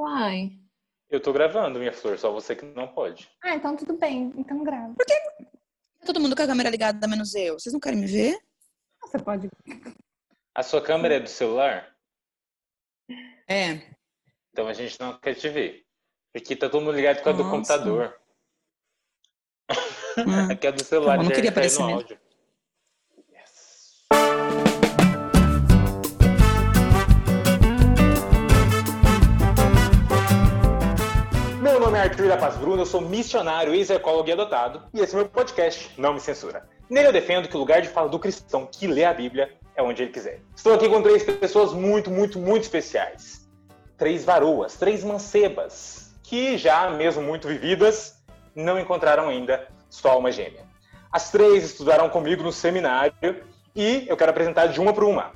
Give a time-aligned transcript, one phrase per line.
[0.00, 0.52] Uai.
[1.10, 3.28] Eu tô gravando, minha flor, só você que não pode.
[3.44, 4.32] Ah, então tudo bem.
[4.34, 4.94] Então grava.
[4.94, 7.58] Tá todo mundo com a câmera ligada, menos eu.
[7.58, 8.38] Vocês não querem me ver?
[9.02, 9.48] Você pode.
[10.54, 11.94] A sua câmera é do celular?
[13.46, 13.82] É.
[14.52, 15.84] Então a gente não quer te ver.
[16.34, 17.56] Aqui tá todo mundo ligado por causa do Nossa.
[17.56, 18.20] computador.
[20.18, 20.50] Hum.
[20.50, 22.00] Aqui é do celular, Tá bom, não queria aparecer no mesmo.
[22.00, 22.18] áudio.
[32.10, 35.92] Arthur da Paz Bruno, eu sou missionário, ex-ecólogo e adotado, e esse é meu podcast,
[35.96, 36.68] Não Me Censura.
[36.90, 39.82] Nele eu defendo que o lugar de fala do cristão que lê a Bíblia é
[39.82, 40.40] onde ele quiser.
[40.56, 43.48] Estou aqui com três pessoas muito, muito, muito especiais.
[43.96, 48.20] Três varoas, três mancebas, que já, mesmo muito vividas,
[48.56, 50.64] não encontraram ainda sua alma gêmea.
[51.12, 55.30] As três estudaram comigo no seminário e eu quero apresentar de uma por uma.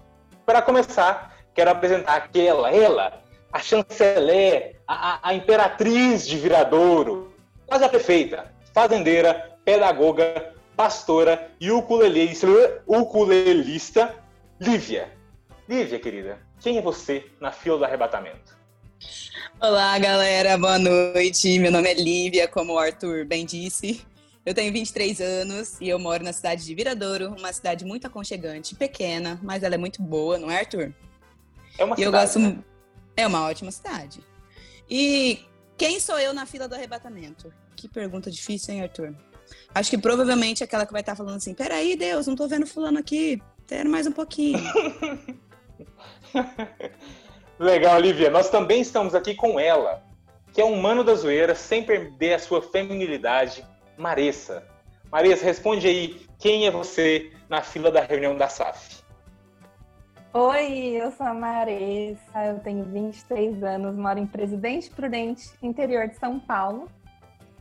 [0.45, 3.23] Para começar, quero apresentar aquela, ela,
[3.55, 7.33] a chanceler, a, a- imperatriz de Viradouro,
[7.65, 12.49] quase a perfeita, fazendeira, pedagoga, pastora e ukulelista,
[12.85, 14.13] ukulelista
[14.61, 15.09] Lívia.
[15.69, 18.59] Lívia, querida, quem é você na fila do arrebatamento?
[19.61, 20.59] Olá, galera.
[20.59, 21.57] Boa noite.
[21.61, 24.05] Meu nome é Lívia, como o Arthur bem disse.
[24.45, 28.75] Eu tenho 23 anos e eu moro na cidade de Viradouro, uma cidade muito aconchegante,
[28.75, 30.93] pequena, mas ela é muito boa, não é, Arthur?
[31.79, 32.39] É uma E eu cidade, gosto.
[32.41, 32.59] né?
[33.17, 34.21] É uma ótima cidade.
[34.89, 35.41] E
[35.77, 37.53] quem sou eu na fila do arrebatamento?
[37.77, 39.15] Que pergunta difícil, hein, Arthur?
[39.75, 42.67] Acho que provavelmente é aquela que vai estar falando assim: peraí, Deus, não tô vendo
[42.67, 43.43] fulano aqui.
[43.67, 44.61] Quero mais um pouquinho.
[47.59, 48.31] Legal, Lívia.
[48.31, 50.03] Nós também estamos aqui com ela,
[50.53, 53.65] que é um mano da zoeira, sem perder a sua feminilidade,
[53.97, 54.67] Maressa.
[55.11, 59.04] Maressa, responde aí, quem é você na fila da reunião da SAF?
[60.37, 66.19] Oi, eu sou a Maressa, eu tenho 23 anos, moro em Presidente Prudente, interior de
[66.19, 66.91] São Paulo.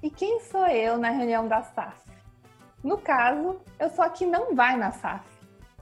[0.02, 1.96] E quem sou eu na reunião da SAF?
[2.84, 5.24] No caso, eu sou a que não vai na SAF.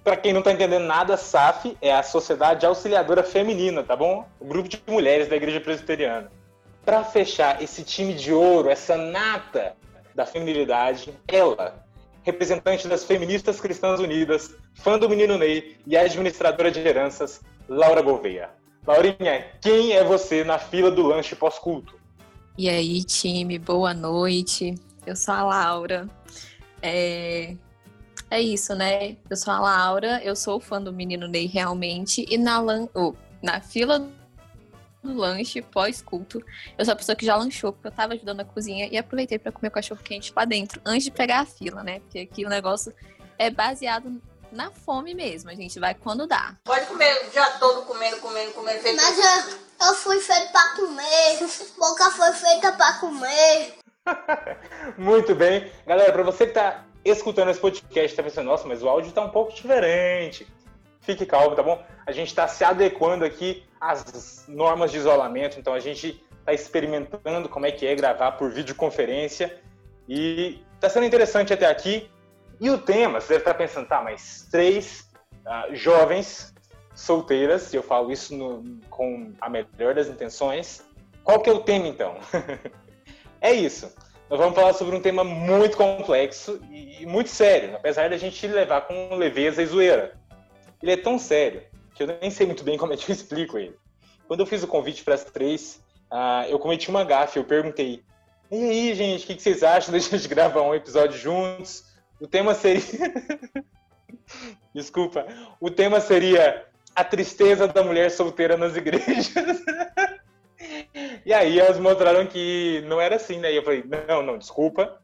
[0.05, 4.25] Pra quem não tá entendendo nada, SAF é a Sociedade Auxiliadora Feminina, tá bom?
[4.39, 6.31] O grupo de mulheres da Igreja Presbiteriana.
[6.85, 9.75] Pra fechar esse time de ouro, essa nata
[10.15, 11.85] da feminilidade, ela,
[12.23, 18.51] representante das Feministas Cristãs Unidas, fã do Menino Ney e administradora de heranças, Laura Gouveia.
[18.87, 22.01] Laurinha, quem é você na fila do lanche pós-culto?
[22.59, 24.75] E aí, time, boa noite.
[25.07, 26.09] Eu sou a Laura.
[26.83, 27.57] É...
[28.31, 29.17] é isso, né?
[29.31, 32.27] Eu sou a Laura, eu sou fã do Menino Ney realmente.
[32.29, 32.89] E na, lan...
[32.95, 34.09] oh, na fila
[35.03, 36.43] do lanche pós-culto,
[36.79, 39.39] eu sou a pessoa que já lanchou, porque eu tava ajudando a cozinha e aproveitei
[39.39, 42.01] para comer o cachorro quente lá dentro, antes de pegar a fila, né?
[42.01, 42.95] Porque aqui o negócio
[43.39, 44.21] é baseado
[44.53, 45.51] na fome mesmo.
[45.51, 46.55] A gente vai quando dá.
[46.65, 48.81] Pode comer, já todo comendo, comendo, comendo.
[48.81, 48.97] Feito...
[48.97, 51.39] Mas eu, eu fui feito pra comer.
[51.79, 53.75] Boca foi feita pra comer.
[54.97, 55.73] Muito bem.
[55.87, 59.23] Galera, para você que tá escutando esse podcast, tá pensando, nossa, mas o áudio tá
[59.23, 60.47] um pouco diferente.
[61.03, 61.85] Fique calmo, tá bom?
[62.07, 67.49] A gente está se adequando aqui às normas de isolamento, então a gente está experimentando
[67.49, 69.61] como é que é gravar por videoconferência
[70.09, 72.09] e tá sendo interessante até aqui.
[72.61, 75.11] E o tema, você deve estar pensando, tá, mas três
[75.45, 76.55] ah, jovens
[76.95, 80.85] solteiras, e eu falo isso no- com a melhor das intenções.
[81.25, 82.17] Qual que é o tema, então?
[83.41, 83.93] é isso.
[84.31, 88.83] Nós vamos falar sobre um tema muito complexo e muito sério, apesar da gente levar
[88.83, 90.15] com leveza e zoeira.
[90.83, 91.63] Ele é tão sério
[91.95, 93.77] que eu nem sei muito bem como é que eu explico ele.
[94.27, 97.39] Quando eu fiz o convite para as três, ah, eu cometi uma gafe.
[97.39, 98.03] Eu perguntei:
[98.51, 101.85] e aí, gente, o que que vocês acham da gente gravar um episódio juntos?
[102.21, 102.83] O tema seria.
[104.75, 105.27] Desculpa.
[105.61, 109.33] O tema seria a tristeza da mulher solteira nas igrejas.
[111.25, 113.53] E aí elas mostraram que não era assim, né?
[113.53, 115.01] E eu falei, não, não, desculpa,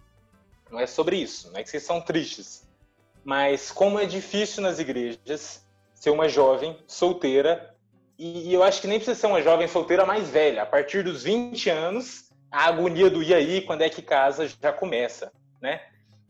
[0.70, 2.66] não é sobre isso, não é que vocês são tristes.
[3.24, 5.66] Mas como é difícil nas igrejas
[5.98, 7.74] ser uma jovem solteira,
[8.18, 10.62] e eu acho que nem precisa ser uma jovem solteira mais velha.
[10.62, 14.72] A partir dos 20 anos, a agonia do e aí, quando é que casa, já
[14.72, 15.80] começa, né?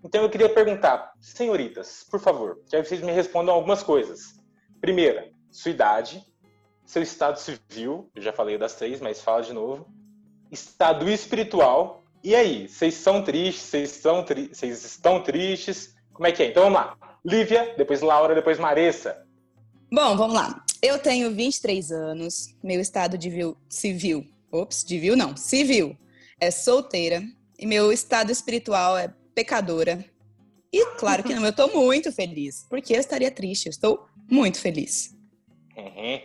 [0.04, 4.34] Então eu queria perguntar, senhoritas, por favor, quero que vocês me respondam algumas coisas.
[4.80, 6.22] Primeira, sua idade,
[6.84, 9.86] seu estado civil, eu já falei das três, mas fala de novo.
[10.50, 12.02] Estado espiritual.
[12.22, 13.64] E aí, vocês são tristes?
[13.64, 15.94] Vocês estão, tri vocês estão tristes?
[16.12, 16.46] Como é que é?
[16.46, 16.96] Então vamos lá.
[17.24, 19.27] Lívia, depois Laura, depois Maressa.
[19.90, 20.64] Bom, vamos lá.
[20.82, 25.96] Eu tenho 23 anos, meu estado de vil- civil, ops, de vil não, civil,
[26.40, 27.22] é solteira
[27.58, 30.04] e meu estado espiritual é pecadora.
[30.72, 34.60] E claro que não, eu tô muito feliz, porque eu estaria triste, eu estou muito
[34.60, 35.16] feliz.
[35.76, 36.20] Uhum.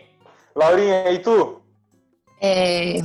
[0.54, 1.60] Laurinha, e tu?
[2.40, 2.98] É,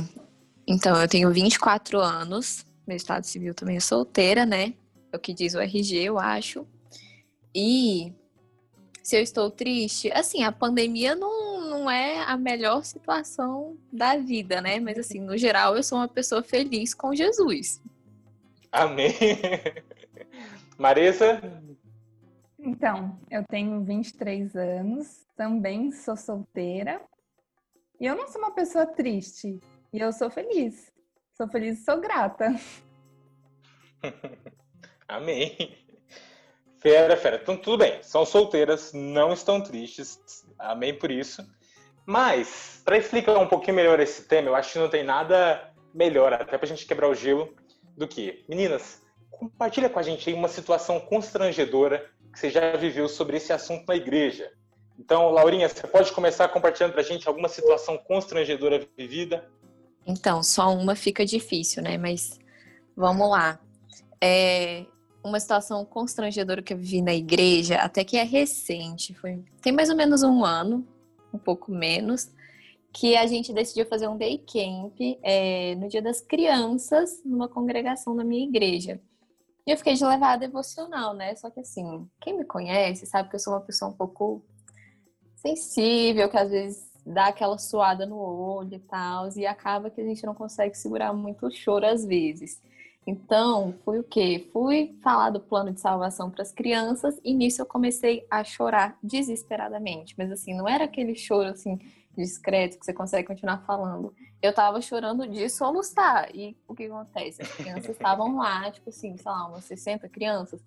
[0.66, 4.74] então, eu tenho 24 anos, meu estado civil também é solteira, né?
[5.12, 6.66] É o que diz o RG, eu acho.
[7.54, 8.12] E
[9.02, 14.60] se eu estou triste, assim, a pandemia não, não é a melhor situação da vida,
[14.60, 14.78] né?
[14.78, 17.80] Mas, assim, no geral, eu sou uma pessoa feliz com Jesus.
[18.70, 19.12] Amém.
[20.78, 21.40] Marisa?
[22.58, 27.00] Então, eu tenho 23 anos, também sou solteira.
[27.98, 29.58] E eu não sou uma pessoa triste.
[29.92, 30.92] E eu sou feliz.
[31.34, 32.54] Sou feliz e sou grata.
[35.08, 35.76] Amém.
[36.80, 37.38] Fera, fera.
[37.42, 38.02] Então, tudo bem.
[38.02, 40.44] São solteiras, não estão tristes.
[40.58, 41.46] Amém por isso.
[42.06, 46.32] Mas, para explicar um pouquinho melhor esse tema, eu acho que não tem nada melhor,
[46.32, 47.54] até pra gente quebrar o gelo,
[47.96, 48.44] do que.
[48.48, 53.52] Meninas, compartilha com a gente aí uma situação constrangedora que você já viveu sobre esse
[53.52, 54.50] assunto na igreja.
[54.98, 59.50] Então, Laurinha, você pode começar compartilhando pra gente alguma situação constrangedora vivida?
[60.06, 61.98] Então, só uma fica difícil, né?
[61.98, 62.38] Mas
[62.96, 63.58] vamos lá.
[64.20, 64.84] É,
[65.22, 69.90] uma situação constrangedora que eu vivi na igreja, até que é recente, foi tem mais
[69.90, 70.86] ou menos um ano,
[71.32, 72.30] um pouco menos,
[72.92, 78.16] que a gente decidiu fazer um day camp é, no Dia das Crianças, numa congregação
[78.16, 79.00] da minha igreja.
[79.66, 81.36] E eu fiquei de levar a devocional, né?
[81.36, 84.42] Só que assim, quem me conhece sabe que eu sou uma pessoa um pouco
[85.36, 90.04] sensível, que às vezes dá aquela suada no olho e tal, e acaba que a
[90.04, 92.60] gente não consegue segurar muito o choro às vezes.
[93.06, 94.48] Então, fui o quê?
[94.52, 98.96] Fui falar do plano de salvação para as crianças e nisso eu comecei a chorar
[99.02, 100.14] desesperadamente.
[100.16, 101.78] Mas assim, não era aquele choro assim
[102.16, 104.14] discreto que você consegue continuar falando.
[104.42, 106.28] Eu tava chorando de soluçar.
[106.34, 107.42] E o que acontece?
[107.42, 110.60] As crianças estavam lá, tipo assim, sei lá, umas 60 crianças,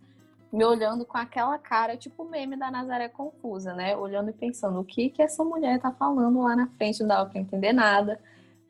[0.51, 3.95] me olhando com aquela cara, tipo meme da Nazaré confusa, né?
[3.95, 7.29] Olhando e pensando, o que que essa mulher tá falando lá na frente, não dava
[7.29, 8.19] para entender nada.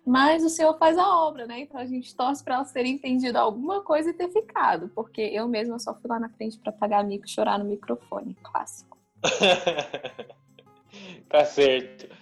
[0.06, 1.62] Mas o Senhor faz a obra, né?
[1.62, 5.48] Então a gente torce para elas terem entendido alguma coisa e ter ficado, porque eu
[5.48, 8.98] mesma só fui lá na frente para pagar mico e chorar no microfone, clássico.
[11.30, 12.14] tá certo.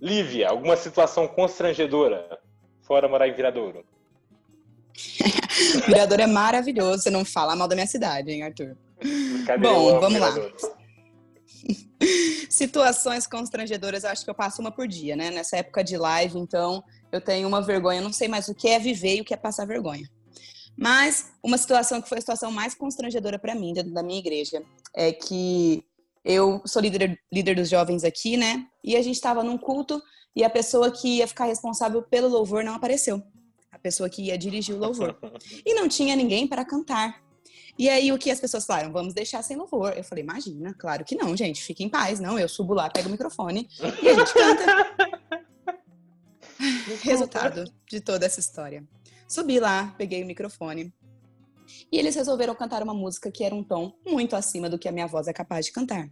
[0.00, 2.40] Lívia, alguma situação constrangedora
[2.80, 3.84] fora morar em Viradouro?
[5.86, 8.76] Viradouro é maravilhoso, você não fala mal da minha cidade, hein, Arthur?
[9.60, 10.30] Bom, vamos lá.
[12.50, 15.30] Situações constrangedoras, acho que eu passo uma por dia, né?
[15.30, 18.78] Nessa época de live, então, eu tenho uma vergonha, não sei mais o que é
[18.78, 20.08] viver e o que é passar vergonha.
[20.76, 24.62] Mas uma situação que foi a situação mais constrangedora para mim, dentro da minha igreja,
[24.94, 25.84] é que
[26.24, 28.66] eu sou líder, líder dos jovens aqui, né?
[28.82, 30.00] E a gente estava num culto
[30.34, 33.22] e a pessoa que ia ficar responsável pelo louvor não apareceu.
[33.70, 35.16] A pessoa que ia dirigir o louvor.
[35.66, 37.22] E não tinha ninguém para cantar.
[37.78, 38.92] E aí o que as pessoas falaram?
[38.92, 39.94] Vamos deixar sem louvor.
[39.96, 42.20] Eu falei, imagina, claro que não, gente, fique em paz.
[42.20, 43.68] Não, eu subo lá, pego o microfone
[44.02, 45.18] e a gente canta.
[47.02, 48.84] Resultado de toda essa história.
[49.28, 50.92] Subi lá, peguei o microfone.
[51.90, 54.92] E eles resolveram cantar uma música que era um tom muito acima do que a
[54.92, 56.08] minha voz é capaz de cantar.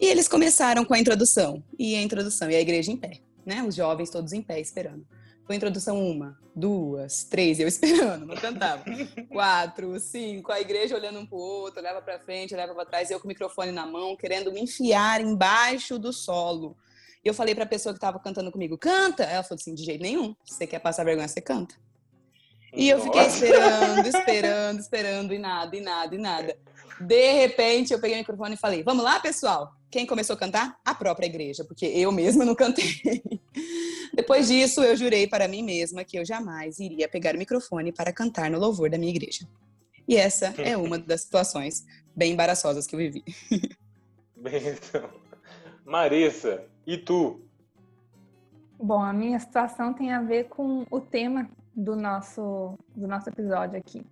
[0.00, 1.62] E eles começaram com a introdução.
[1.78, 3.62] E a introdução, e a igreja em pé, né?
[3.62, 5.06] Os jovens todos em pé, esperando.
[5.44, 8.84] Foi a introdução uma, duas, três, eu esperando, não cantava.
[9.28, 13.18] Quatro, cinco, a igreja olhando um pro outro, olhava pra frente, olhava pra trás, eu
[13.18, 16.76] com o microfone na mão, querendo me enfiar embaixo do solo.
[17.24, 19.24] E eu falei pra pessoa que estava cantando comigo, canta!
[19.24, 20.34] Ela falou assim, de jeito nenhum.
[20.44, 21.74] Se você quer passar vergonha, você canta.
[22.72, 26.58] E eu fiquei esperando, esperando, esperando, e nada, e nada, e nada.
[27.00, 29.72] De repente, eu peguei o microfone e falei, vamos lá, pessoal?
[29.90, 30.78] Quem começou a cantar?
[30.84, 33.00] A própria igreja, porque eu mesma não cantei.
[34.14, 38.12] Depois disso, eu jurei para mim mesma que eu jamais iria pegar o microfone para
[38.12, 39.48] cantar no louvor da minha igreja.
[40.06, 41.84] E essa é uma das situações
[42.14, 43.24] bem embaraçosas que eu vivi.
[44.36, 45.10] Bem, então.
[45.84, 47.40] Marissa, e tu?
[48.78, 53.78] Bom, a minha situação tem a ver com o tema do nosso, do nosso episódio
[53.78, 54.04] aqui.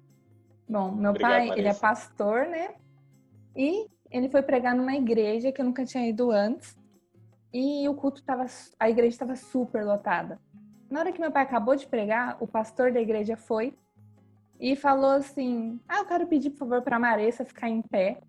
[0.68, 1.58] Bom, meu Obrigado, pai, Marisa.
[1.58, 2.74] ele é pastor, né?
[3.56, 6.76] E ele foi pregar numa igreja que eu nunca tinha ido antes.
[7.52, 8.44] E o culto tava,
[8.78, 10.38] a igreja estava super lotada.
[10.90, 13.74] Na hora que meu pai acabou de pregar, o pastor da igreja foi
[14.60, 18.20] e falou assim: "Ah, eu quero pedir, por favor, para Maressa ficar em pé".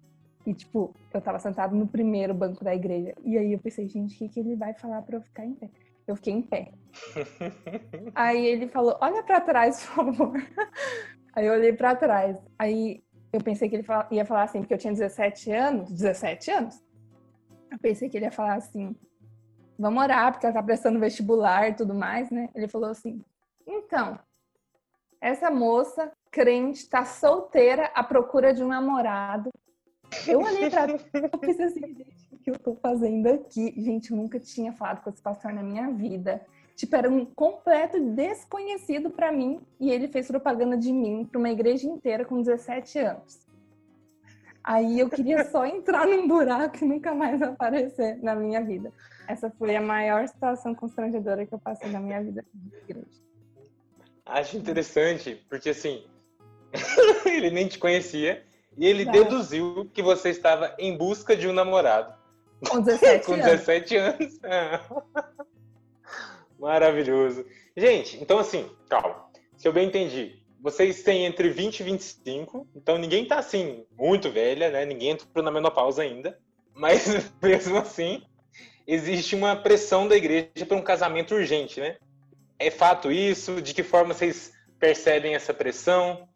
[0.45, 3.13] E tipo, eu tava sentado no primeiro banco da igreja.
[3.23, 5.53] E aí eu pensei, gente, o que, que ele vai falar para eu ficar em
[5.53, 5.69] pé?
[6.07, 6.71] Eu fiquei em pé.
[8.15, 10.33] Aí ele falou: Olha pra trás, por favor.
[11.35, 12.35] Aí eu olhei pra trás.
[12.57, 15.91] Aí eu pensei que ele ia falar assim, porque eu tinha 17 anos.
[15.91, 16.83] 17 anos?
[17.71, 18.95] Eu pensei que ele ia falar assim:
[19.77, 22.49] Vamos orar, porque ela tá prestando vestibular e tudo mais, né?
[22.55, 23.23] Ele falou assim:
[23.67, 24.17] Então,
[25.21, 29.51] essa moça crente tá solteira à procura de um namorado.
[30.27, 30.87] Eu olhei pra.
[30.89, 32.15] Eu pensei assim, gente.
[32.43, 33.73] que eu tô fazendo aqui?
[33.77, 36.41] Gente, nunca tinha falado com esse pastor na minha vida.
[36.75, 41.49] Tipo, era um completo desconhecido para mim e ele fez propaganda de mim para uma
[41.49, 43.39] igreja inteira com 17 anos.
[44.63, 48.93] Aí eu queria só entrar num buraco e nunca mais aparecer na minha vida.
[49.27, 52.45] Essa foi a maior situação constrangedora que eu passei na minha vida.
[54.25, 56.05] Acho interessante, porque assim,
[57.25, 58.43] ele nem te conhecia
[58.79, 62.17] e ele deduziu que você estava em busca de um namorado.
[62.69, 64.39] Com 17 Com 17 anos.
[64.41, 65.03] anos.
[66.57, 67.45] Maravilhoso.
[67.75, 69.25] Gente, então assim, calma.
[69.57, 74.31] Se eu bem entendi, vocês têm entre 20 e 25, então ninguém tá assim, muito
[74.31, 74.85] velha, né?
[74.85, 76.39] Ninguém entrou na menopausa ainda.
[76.73, 77.03] Mas
[77.43, 78.23] mesmo assim,
[78.87, 81.97] existe uma pressão da igreja para um casamento urgente, né?
[82.57, 83.61] É fato isso?
[83.61, 86.28] De que forma vocês percebem essa pressão?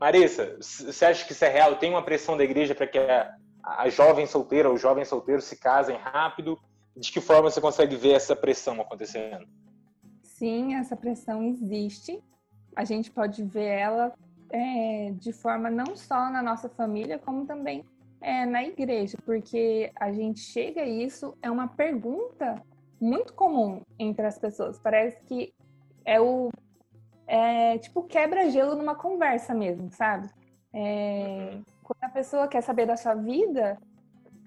[0.00, 1.76] Marissa, você acha que isso é real?
[1.76, 5.58] Tem uma pressão da igreja para que a, a jovem solteira ou jovem solteiro se
[5.58, 6.58] casem rápido?
[6.96, 9.46] De que forma você consegue ver essa pressão acontecendo?
[10.22, 12.18] Sim, essa pressão existe.
[12.74, 14.14] A gente pode ver ela
[14.48, 17.84] é, de forma não só na nossa família, como também
[18.22, 22.62] é, na igreja, porque a gente chega a isso, é uma pergunta
[22.98, 24.78] muito comum entre as pessoas.
[24.78, 25.52] Parece que
[26.06, 26.50] é o
[27.30, 30.28] é, tipo quebra-gelo numa conversa mesmo, sabe?
[30.72, 31.62] É, uhum.
[31.84, 33.78] quando a pessoa quer saber da sua vida,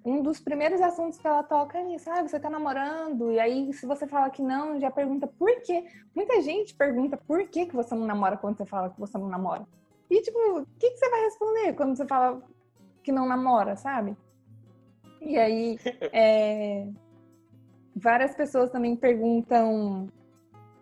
[0.03, 2.09] um dos primeiros assuntos que ela toca é nisso.
[2.11, 3.31] Ah, você tá namorando?
[3.31, 5.85] E aí, se você fala que não, já pergunta por quê.
[6.13, 9.29] Muita gente pergunta por que, que você não namora quando você fala que você não
[9.29, 9.65] namora.
[10.09, 12.43] E, tipo, o que, que você vai responder quando você fala
[13.01, 14.17] que não namora, sabe?
[15.21, 15.79] E aí,
[16.11, 16.85] é...
[17.95, 20.09] várias pessoas também perguntam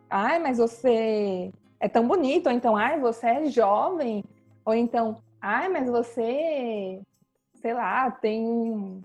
[0.09, 4.23] ai, mas você é tão bonito, ou então, ai, você é jovem,
[4.63, 7.01] ou então, ai, mas você,
[7.55, 9.03] sei lá, tem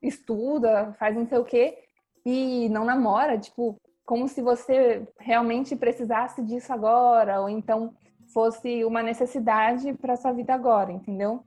[0.00, 1.76] estuda, faz não sei o quê
[2.24, 3.76] e não namora, tipo,
[4.06, 7.94] como se você realmente precisasse disso agora, ou então
[8.32, 11.42] fosse uma necessidade para sua vida agora, entendeu?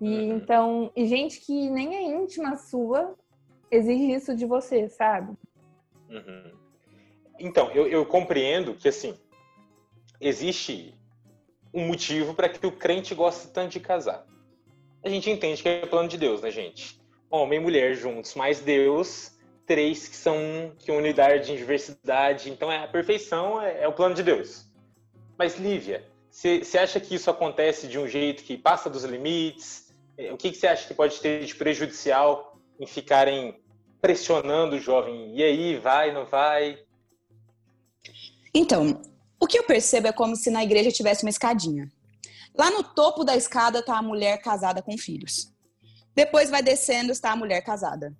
[0.00, 0.36] E uhum.
[0.36, 3.14] então, e gente que nem é íntima sua
[3.70, 5.36] exige isso de você, sabe?
[6.08, 6.52] Uhum.
[7.38, 9.14] Então, eu, eu compreendo que, assim,
[10.20, 10.94] existe
[11.72, 14.26] um motivo para que o crente goste tanto de casar.
[15.04, 17.00] A gente entende que é plano de Deus, né, gente?
[17.30, 22.50] Homem e mulher juntos, mais Deus, três que são que unidade em diversidade.
[22.50, 24.66] Então, é a perfeição é, é o plano de Deus.
[25.38, 29.92] Mas, Lívia, você acha que isso acontece de um jeito que passa dos limites?
[30.16, 33.60] É, o que você acha que pode ter de prejudicial em ficarem
[34.00, 35.36] pressionando o jovem?
[35.36, 36.78] E aí, vai, não vai?
[38.54, 39.02] Então,
[39.40, 41.90] o que eu percebo é como se na igreja tivesse uma escadinha.
[42.54, 45.52] Lá no topo da escada está a mulher casada com filhos.
[46.14, 48.16] Depois vai descendo, está a mulher casada.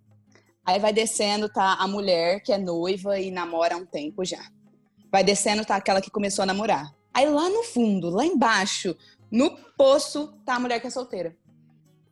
[0.65, 4.45] Aí vai descendo, tá a mulher que é noiva e namora há um tempo já.
[5.11, 6.95] Vai descendo, tá aquela que começou a namorar.
[7.15, 8.95] Aí lá no fundo, lá embaixo,
[9.31, 11.35] no poço, tá a mulher que é solteira.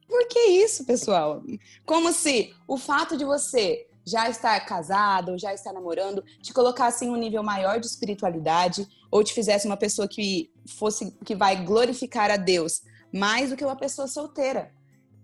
[0.08, 1.42] Por que isso, pessoal?
[1.84, 7.04] Como se o fato de você já estar casado ou já estar namorando te colocasse
[7.04, 11.64] em um nível maior de espiritualidade ou te fizesse uma pessoa que fosse que vai
[11.64, 12.82] glorificar a Deus
[13.12, 14.72] mais do que uma pessoa solteira.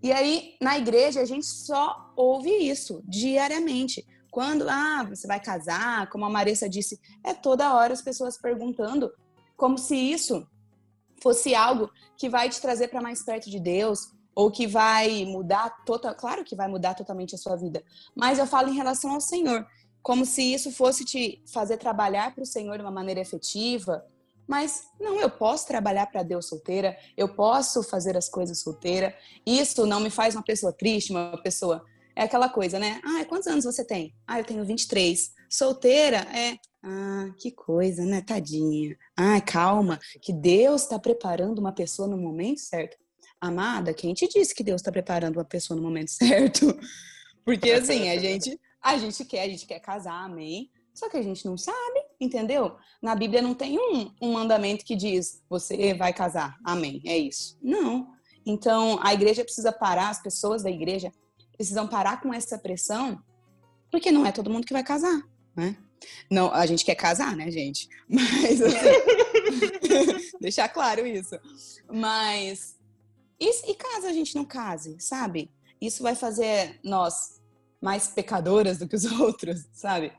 [0.03, 4.07] E aí, na igreja, a gente só ouve isso diariamente.
[4.31, 9.13] Quando, ah, você vai casar, como a Marissa disse, é toda hora as pessoas perguntando,
[9.57, 10.47] como se isso
[11.21, 15.85] fosse algo que vai te trazer para mais perto de Deus, ou que vai mudar
[15.85, 17.83] total, claro que vai mudar totalmente a sua vida,
[18.15, 19.67] mas eu falo em relação ao Senhor,
[20.03, 24.05] como se isso fosse te fazer trabalhar para o Senhor de uma maneira efetiva,
[24.51, 29.15] mas não, eu posso trabalhar para Deus solteira, eu posso fazer as coisas solteira.
[29.47, 31.85] Isso não me faz uma pessoa triste, uma pessoa
[32.17, 33.01] é aquela coisa, né?
[33.05, 34.13] Ah, quantos anos você tem?
[34.27, 35.33] Ah, eu tenho 23.
[35.49, 38.23] Solteira é ah, que coisa, né?
[38.23, 38.97] Tadinha.
[39.17, 42.97] Ah, calma, que Deus está preparando uma pessoa no momento certo.
[43.41, 46.79] Amada, quem te disse que Deus está preparando uma pessoa no momento certo?
[47.45, 50.71] Porque assim, a gente, a gente quer, a gente quer casar, amém?
[50.93, 52.77] Só que a gente não sabe, entendeu?
[53.01, 57.57] Na Bíblia não tem um, um mandamento que diz você vai casar, amém, é isso.
[57.63, 58.13] Não.
[58.45, 61.11] Então, a igreja precisa parar, as pessoas da igreja
[61.57, 63.23] precisam parar com essa pressão,
[63.91, 65.23] porque não é todo mundo que vai casar,
[65.57, 65.77] né?
[66.31, 67.89] Não, a gente quer casar, né, gente?
[68.09, 71.39] Mas assim, deixar claro isso.
[71.91, 72.77] Mas
[73.41, 75.51] e, e caso a gente não case, sabe?
[75.81, 77.41] Isso vai fazer nós
[77.81, 80.13] mais pecadoras do que os outros, sabe?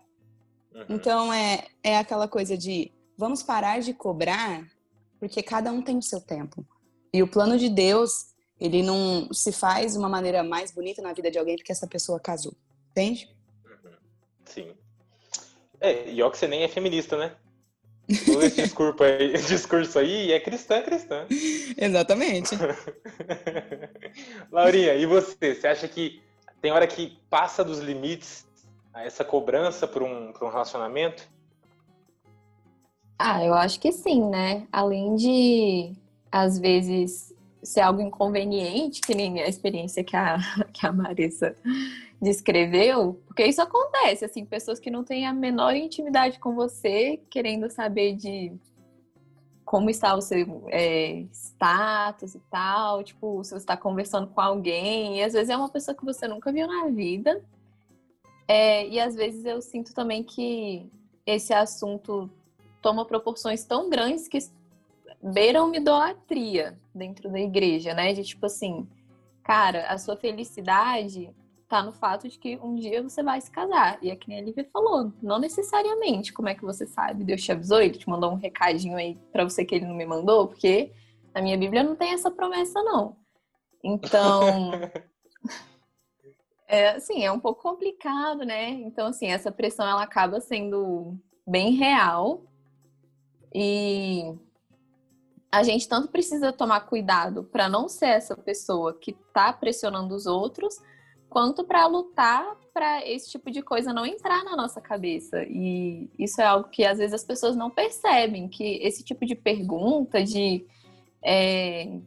[0.73, 0.85] Uhum.
[0.89, 4.65] Então é, é aquela coisa de vamos parar de cobrar,
[5.19, 6.65] porque cada um tem o seu tempo.
[7.13, 11.13] E o plano de Deus, Ele não se faz de uma maneira mais bonita na
[11.13, 12.55] vida de alguém porque essa pessoa casou.
[12.91, 13.29] Entende?
[14.45, 14.73] Sim.
[15.79, 17.35] É, e ó que você nem é feminista, né?
[18.25, 21.25] Todo esse discurso aí, discurso aí é cristã, é cristã.
[21.77, 22.55] Exatamente.
[24.51, 25.55] Laurinha, e você?
[25.55, 26.21] Você acha que
[26.61, 28.45] tem hora que passa dos limites
[28.93, 31.27] essa cobrança para um, um relacionamento?
[33.17, 34.67] Ah, eu acho que sim, né?
[34.71, 35.93] Além de,
[36.31, 37.30] às vezes,
[37.63, 40.37] ser algo inconveniente, que nem a experiência que a,
[40.73, 41.55] que a Marissa
[42.21, 47.69] descreveu, porque isso acontece, assim, pessoas que não têm a menor intimidade com você, querendo
[47.71, 48.53] saber de
[49.65, 55.17] como está o seu é, status e tal, tipo, se você está conversando com alguém,
[55.17, 57.41] e às vezes é uma pessoa que você nunca viu na vida,
[58.47, 60.91] é, e às vezes eu sinto também que
[61.25, 62.29] esse assunto
[62.81, 64.39] toma proporções tão grandes que
[65.21, 68.13] beiram uma idolatria dentro da igreja, né?
[68.13, 68.87] De tipo assim,
[69.43, 71.33] cara, a sua felicidade
[71.67, 73.97] tá no fato de que um dia você vai se casar.
[74.01, 76.33] E é que nem a Lívia falou, não necessariamente.
[76.33, 77.23] Como é que você sabe?
[77.23, 77.81] Deus te avisou?
[77.81, 80.47] Ele te mandou um recadinho aí para você que ele não me mandou?
[80.47, 80.91] Porque
[81.33, 83.15] na minha Bíblia não tem essa promessa, não.
[83.81, 84.71] Então.
[86.67, 88.69] é, assim, é um pouco complicado, né?
[88.71, 92.43] Então, assim, essa pressão ela acaba sendo bem real.
[93.53, 94.35] E
[95.51, 100.25] a gente tanto precisa tomar cuidado para não ser essa pessoa que está pressionando os
[100.25, 100.79] outros,
[101.29, 105.43] quanto para lutar para esse tipo de coisa não entrar na nossa cabeça.
[105.43, 109.35] E isso é algo que às vezes as pessoas não percebem, que esse tipo de
[109.35, 110.65] pergunta, de.
[111.21, 111.99] É...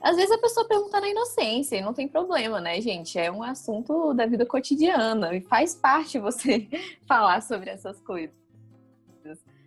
[0.00, 3.18] Às vezes a pessoa pergunta na inocência e não tem problema, né, gente?
[3.18, 6.68] É um assunto da vida cotidiana e faz parte você
[7.06, 8.34] falar sobre essas coisas.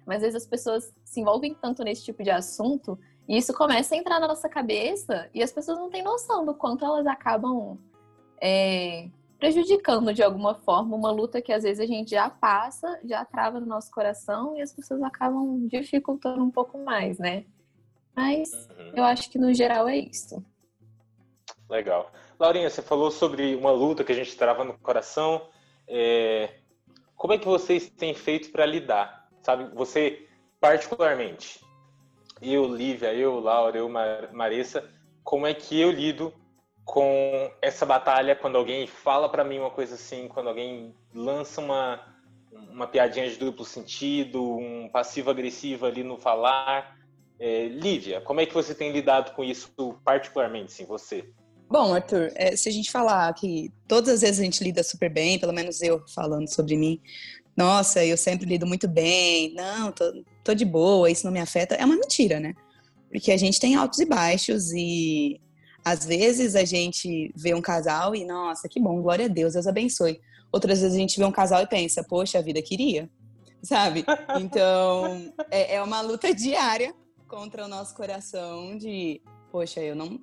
[0.05, 3.96] Mas às vezes as pessoas se envolvem tanto nesse tipo de assunto e isso começa
[3.96, 7.77] a entrar na nossa cabeça e as pessoas não têm noção do quanto elas acabam
[8.41, 13.25] é, prejudicando de alguma forma uma luta que às vezes a gente já passa, já
[13.25, 17.45] trava no nosso coração e as pessoas acabam dificultando um pouco mais, né?
[18.15, 18.91] Mas uhum.
[18.95, 20.43] eu acho que no geral é isso.
[21.69, 22.12] Legal.
[22.39, 25.49] Laurinha, você falou sobre uma luta que a gente trava no coração.
[25.88, 26.60] É...
[27.15, 29.28] Como é que vocês têm feito para lidar?
[29.41, 30.28] Sabe, você
[30.60, 31.64] particularmente,
[32.41, 34.89] eu, Lívia, eu, Laura, eu, Marissa,
[35.24, 36.34] como é que eu lido
[36.84, 42.00] com essa batalha quando alguém fala para mim uma coisa assim, quando alguém lança uma,
[42.69, 46.95] uma piadinha de duplo sentido, um passivo-agressivo ali no falar.
[47.39, 49.74] É, Lívia, como é que você tem lidado com isso
[50.06, 51.28] particularmente, sim, você?
[51.67, 55.10] Bom, Arthur, é, se a gente falar que todas as vezes a gente lida super
[55.10, 57.02] bem, pelo menos eu falando sobre mim,
[57.56, 61.76] nossa, eu sempre lido muito bem, não, tô, tô de boa, isso não me afeta,
[61.76, 62.54] é uma mentira, né?
[63.10, 65.39] Porque a gente tem altos e baixos e
[65.84, 69.68] às vezes a gente vê um casal e, nossa, que bom, glória a Deus, Deus
[69.68, 70.20] abençoe.
[70.52, 73.10] Outras vezes a gente vê um casal e pensa, poxa, a vida queria,
[73.63, 74.04] sabe?
[74.39, 76.94] Então, é, é uma luta diária
[77.28, 80.20] contra o nosso coração de, poxa, eu não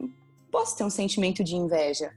[0.51, 2.13] posso ter um sentimento de inveja.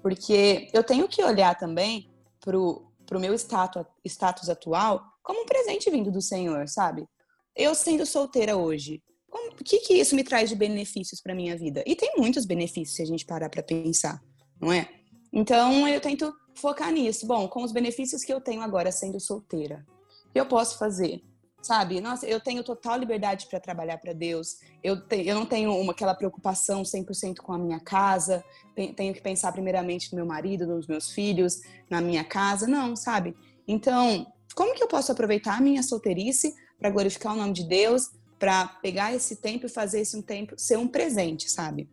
[0.00, 5.90] Porque eu tenho que olhar também pro, pro meu status, status atual como um presente
[5.90, 7.06] vindo do Senhor, sabe?
[7.54, 11.82] Eu sendo solteira hoje, o que, que isso me traz de benefícios para minha vida?
[11.86, 14.20] E tem muitos benefícios se a gente parar para pensar,
[14.60, 14.88] não é?
[15.32, 17.26] Então eu tento focar nisso.
[17.26, 19.86] Bom, com os benefícios que eu tenho agora sendo solteira,
[20.28, 21.22] o que eu posso fazer?
[21.62, 22.00] Sabe?
[22.00, 24.58] Nossa, eu tenho total liberdade para trabalhar para Deus.
[24.82, 28.44] Eu, te, eu não tenho uma, aquela preocupação 100% com a minha casa.
[28.74, 32.66] Tenho que pensar primeiramente no meu marido, nos meus filhos, na minha casa.
[32.66, 33.36] Não, sabe?
[33.66, 38.10] Então, como que eu posso aproveitar a minha solteirice para glorificar o nome de Deus,
[38.40, 41.88] para pegar esse tempo e fazer esse um tempo ser um presente, sabe?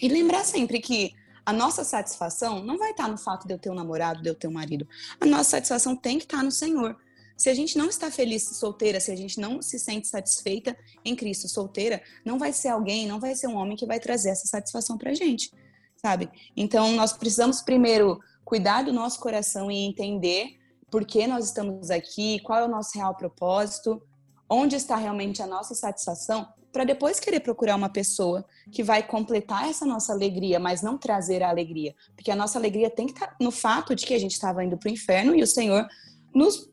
[0.00, 1.14] E lembrar sempre que
[1.46, 4.34] a nossa satisfação não vai estar no fato de eu ter um namorado, de eu
[4.34, 4.86] ter um marido.
[5.18, 6.94] A nossa satisfação tem que estar no Senhor.
[7.38, 11.14] Se a gente não está feliz solteira, se a gente não se sente satisfeita em
[11.14, 14.48] Cristo solteira, não vai ser alguém, não vai ser um homem que vai trazer essa
[14.48, 15.52] satisfação pra gente,
[15.96, 16.28] sabe?
[16.56, 20.58] Então nós precisamos primeiro cuidar do nosso coração e entender
[20.90, 24.02] por que nós estamos aqui, qual é o nosso real propósito,
[24.50, 29.68] onde está realmente a nossa satisfação, para depois querer procurar uma pessoa que vai completar
[29.68, 31.94] essa nossa alegria, mas não trazer a alegria.
[32.16, 34.64] Porque a nossa alegria tem que estar tá no fato de que a gente estava
[34.64, 35.86] indo para o inferno e o Senhor
[36.34, 36.68] nos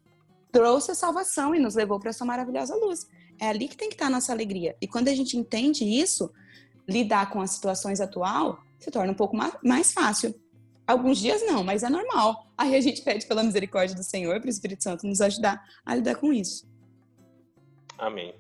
[0.52, 3.08] trouxe a salvação e nos levou para essa maravilhosa luz.
[3.40, 4.76] É ali que tem que estar tá a nossa alegria.
[4.82, 6.32] E quando a gente entende isso,
[6.88, 10.34] lidar com as situações atual se torna um pouco mais fácil.
[10.88, 12.48] Alguns dias não, mas é normal.
[12.58, 15.96] Aí a gente pede pela misericórdia do Senhor para o Espírito Santo nos ajudar a
[15.96, 16.68] lidar com isso.
[17.98, 18.36] Amém.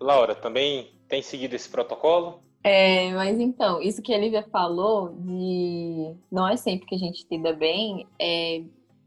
[0.00, 2.42] Laura, também tem seguido esse protocolo?
[2.64, 7.26] É, mas então, isso que a Lívia falou de não é sempre que a gente
[7.30, 8.62] lida bem, é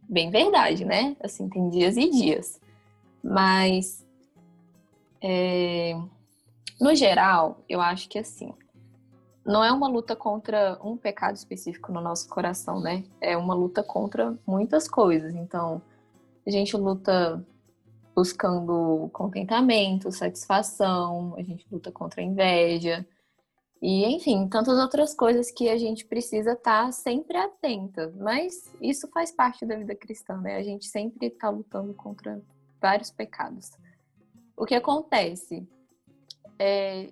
[0.08, 1.16] bem verdade, né?
[1.22, 2.60] Assim, tem dias e dias.
[3.24, 4.06] Mas,
[5.22, 5.94] é,
[6.80, 8.54] no geral, eu acho que assim,
[9.46, 13.04] não é uma luta contra um pecado específico no nosso coração, né?
[13.22, 15.34] É uma luta contra muitas coisas.
[15.36, 15.82] Então,
[16.46, 17.46] a gente luta
[18.16, 23.06] buscando contentamento, satisfação, a gente luta contra a inveja,
[23.82, 28.12] e, enfim, tantas outras coisas que a gente precisa estar tá sempre atenta.
[28.18, 30.58] Mas isso faz parte da vida cristã, né?
[30.58, 32.42] A gente sempre está lutando contra
[32.82, 33.72] vários pecados.
[34.56, 35.68] O que acontece?
[36.58, 37.12] É,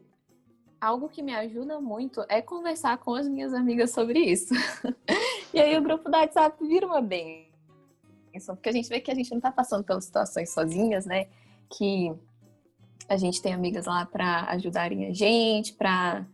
[0.82, 4.54] algo que me ajuda muito é conversar com as minhas amigas sobre isso.
[5.54, 9.16] e aí o grupo da WhatsApp vira uma bênção, porque a gente vê que a
[9.16, 11.28] gente não está passando pelas situações sozinhas, né?
[11.70, 12.12] Que
[13.08, 16.26] a gente tem amigas lá para ajudarem a gente, para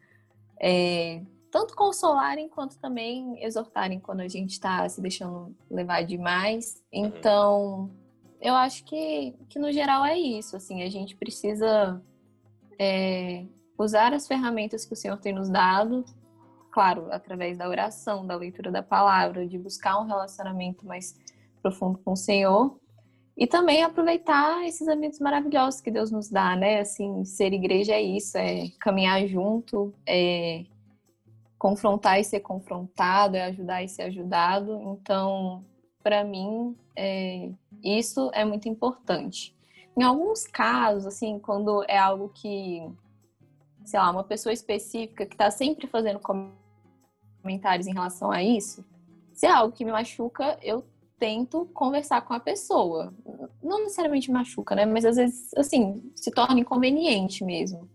[0.61, 6.81] é, tanto consolarem quanto também exortarem quando a gente está se deixando levar demais.
[6.93, 7.05] Uhum.
[7.05, 7.91] Então,
[8.39, 10.55] eu acho que, que no geral é isso.
[10.55, 12.01] Assim, a gente precisa
[12.79, 13.45] é,
[13.77, 16.05] usar as ferramentas que o Senhor tem nos dado,
[16.71, 21.19] claro, através da oração, da leitura da palavra, de buscar um relacionamento mais
[21.61, 22.79] profundo com o Senhor.
[23.41, 26.81] E também aproveitar esses amigos maravilhosos que Deus nos dá, né?
[26.81, 30.63] Assim, ser igreja é isso, é caminhar junto, é
[31.57, 34.79] confrontar e ser confrontado, é ajudar e ser ajudado.
[34.83, 35.65] Então,
[36.03, 37.49] para mim, é,
[37.83, 39.57] isso é muito importante.
[39.97, 42.87] Em alguns casos, assim, quando é algo que,
[43.83, 46.21] sei lá, uma pessoa específica que está sempre fazendo
[47.41, 48.85] comentários em relação a isso,
[49.33, 50.85] se é algo que me machuca, eu
[51.21, 53.13] tento conversar com a pessoa.
[53.61, 54.87] Não necessariamente machuca, né?
[54.87, 57.87] Mas às vezes, assim, se torna inconveniente mesmo.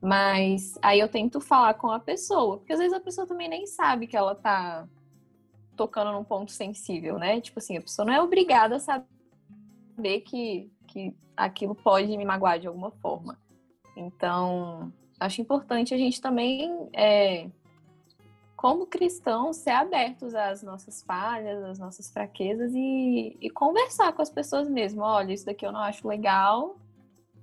[0.00, 3.66] Mas aí eu tento falar com a pessoa, porque às vezes a pessoa também nem
[3.66, 4.88] sabe que ela tá
[5.76, 7.40] tocando num ponto sensível, né?
[7.40, 12.60] Tipo assim, a pessoa não é obrigada a saber que, que aquilo pode me magoar
[12.60, 13.36] de alguma forma.
[13.96, 17.48] Então, acho importante a gente também é,
[18.62, 24.30] como cristãos, ser abertos às nossas falhas, às nossas fraquezas e, e, conversar com as
[24.30, 25.02] pessoas mesmo.
[25.02, 26.76] Olha, isso daqui eu não acho legal.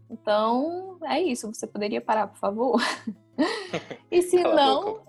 [0.09, 1.53] Então, é isso.
[1.53, 2.81] Você poderia parar, por favor?
[4.09, 5.03] e se não.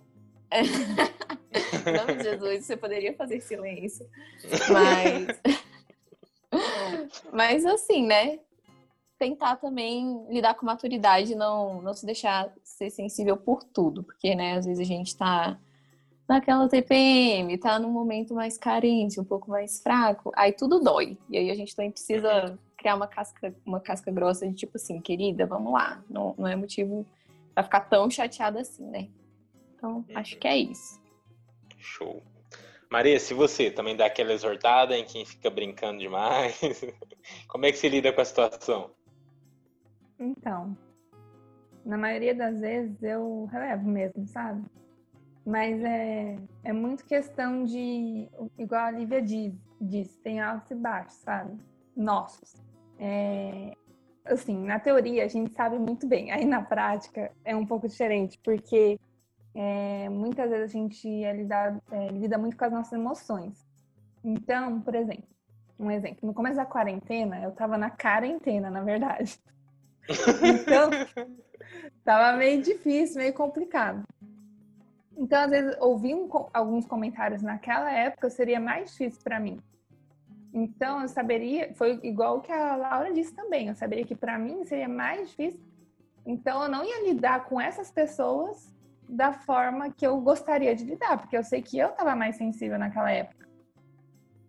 [0.50, 4.04] em nome de Jesus, você poderia fazer silêncio.
[4.68, 5.40] Mas.
[7.32, 8.40] Mas assim, né?
[9.16, 14.56] Tentar também lidar com maturidade, não, não se deixar ser sensível por tudo, porque, né,
[14.56, 15.56] às vezes a gente tá
[16.30, 21.18] naquela TPM, tá num momento mais carente, um pouco mais fraco, aí tudo dói.
[21.28, 25.00] E aí a gente também precisa criar uma casca, uma casca grossa de tipo assim,
[25.00, 26.04] querida, vamos lá.
[26.08, 27.04] Não, não é motivo
[27.52, 29.08] pra ficar tão chateada assim, né?
[29.74, 30.18] Então, uhum.
[30.18, 31.02] acho que é isso.
[31.76, 32.22] Show.
[32.88, 36.60] Maria, se você também dá aquela exortada em quem fica brincando demais,
[37.48, 38.92] como é que se lida com a situação?
[40.16, 40.76] Então,
[41.84, 44.64] na maioria das vezes eu relevo mesmo, sabe?
[45.44, 51.14] Mas é, é muito questão de, igual a Lívia diz, diz tem altos e baixos,
[51.14, 51.58] sabe?
[51.96, 52.54] Nossos.
[52.98, 53.74] É,
[54.24, 58.38] assim, na teoria a gente sabe muito bem, aí na prática é um pouco diferente,
[58.44, 58.98] porque
[59.54, 63.66] é, muitas vezes a gente é, lida, é, lida muito com as nossas emoções.
[64.22, 65.24] Então, por exemplo,
[65.78, 69.38] um exemplo, no começo da quarentena, eu tava na quarentena, na verdade.
[70.42, 70.90] Então,
[72.04, 74.02] tava meio difícil, meio complicado.
[75.20, 79.60] Então, às vezes, ouvir um, alguns comentários naquela época seria mais difícil para mim.
[80.50, 84.38] Então, eu saberia, foi igual o que a Laura disse também, eu saberia que para
[84.38, 85.60] mim seria mais difícil.
[86.24, 88.74] Então, eu não ia lidar com essas pessoas
[89.06, 92.78] da forma que eu gostaria de lidar, porque eu sei que eu estava mais sensível
[92.78, 93.46] naquela época.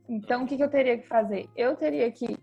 [0.07, 1.49] Então, o que, que eu teria que fazer?
[1.53, 2.37] Eu teria que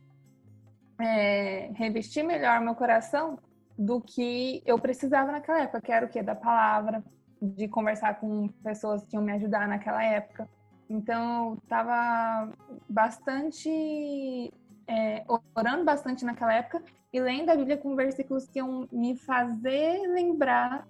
[1.00, 3.38] é, revestir melhor meu coração
[3.78, 6.22] do que eu precisava naquela época, que era o quê?
[6.22, 7.02] Da palavra,
[7.40, 10.48] de conversar com pessoas que iam me ajudar naquela época.
[10.88, 12.50] Então, eu estava
[12.88, 14.52] bastante,
[14.86, 15.24] é,
[15.54, 20.86] orando bastante naquela época e lendo a Bíblia com versículos que iam me fazer lembrar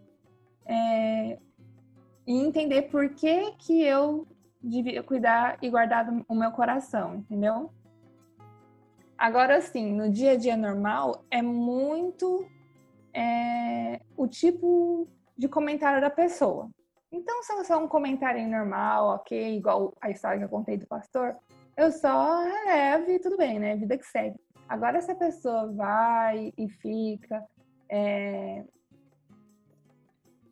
[0.67, 1.39] é,
[2.27, 4.27] e entender por que, que eu
[4.63, 7.71] devia cuidar e guardar o meu coração, entendeu?
[9.17, 12.47] Agora, sim, no dia a dia normal, é muito
[13.13, 15.09] é, o tipo
[15.39, 16.69] de comentário da pessoa.
[17.11, 21.37] Então, se é um comentário normal, ok, igual a história que eu contei do pastor,
[21.77, 23.77] eu só relevo e tudo bem, né?
[23.77, 24.39] Vida que segue.
[24.69, 27.43] Agora, se a pessoa vai e fica
[27.89, 28.65] é,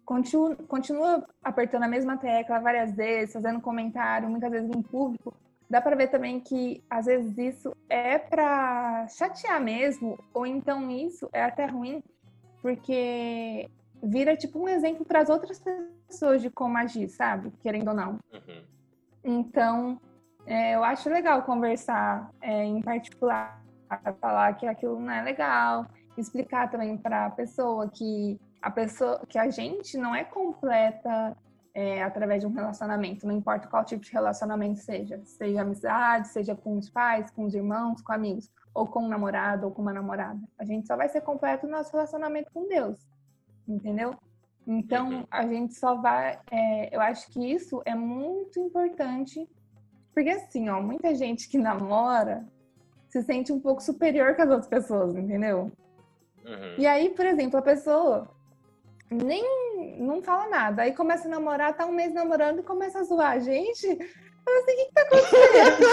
[0.06, 5.34] continua, continua apertando a mesma tecla várias vezes, fazendo comentário, muitas vezes em público,
[5.68, 11.28] dá para ver também que às vezes isso é para chatear mesmo, ou então isso
[11.32, 12.02] é até ruim,
[12.62, 13.68] porque
[14.02, 15.62] vira tipo um exemplo para as outras
[16.08, 17.52] pessoas de como agir, sabe?
[17.60, 18.18] Querendo ou não.
[18.32, 18.64] Uhum.
[19.24, 20.00] Então,
[20.46, 23.62] é, eu acho legal conversar é, em particular,
[24.20, 29.38] falar que aquilo não é legal, explicar também para a pessoa que a pessoa que
[29.38, 31.36] a gente não é completa
[31.74, 36.54] é, através de um relacionamento, não importa qual tipo de relacionamento seja, seja amizade, seja
[36.54, 39.92] com os pais, com os irmãos, com amigos, ou com um namorado ou com uma
[39.92, 40.40] namorada.
[40.58, 42.98] A gente só vai ser completo no nosso relacionamento com Deus,
[43.68, 44.14] entendeu?
[44.66, 45.26] Então Uhum.
[45.30, 49.48] a gente só vai, é, eu acho que isso é muito importante,
[50.12, 52.44] porque assim, ó, muita gente que namora
[53.08, 55.70] se sente um pouco superior que as outras pessoas, entendeu?
[56.44, 56.74] Uhum.
[56.78, 58.28] E aí, por exemplo, a pessoa
[59.10, 59.44] nem
[59.98, 60.82] não fala nada.
[60.82, 63.86] Aí começa a namorar, tá um mês namorando e começa a zoar a gente.
[63.86, 65.86] Eu assim, o que, que tá acontecendo?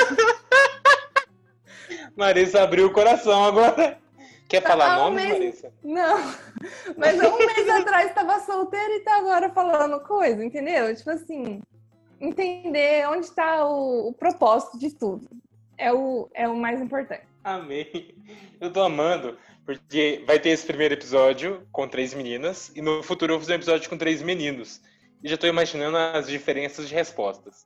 [2.17, 4.02] Marisa abriu o coração agora.
[4.49, 5.73] Quer falar Ah, um nome, mês- Marisa?
[5.83, 6.17] Não.
[6.97, 10.95] Mas há um mês atrás estava solteira e tá agora falando coisa, entendeu?
[10.95, 11.61] Tipo assim,
[12.21, 15.27] entender onde tá o, o propósito de tudo.
[15.77, 17.23] É o, é o mais importante.
[17.43, 18.15] Amei.
[18.61, 23.33] Eu tô amando, porque vai ter esse primeiro episódio com três meninas, e no futuro
[23.33, 24.81] eu vou fazer um episódio com três meninos.
[25.23, 27.65] E já tô imaginando as diferenças de respostas.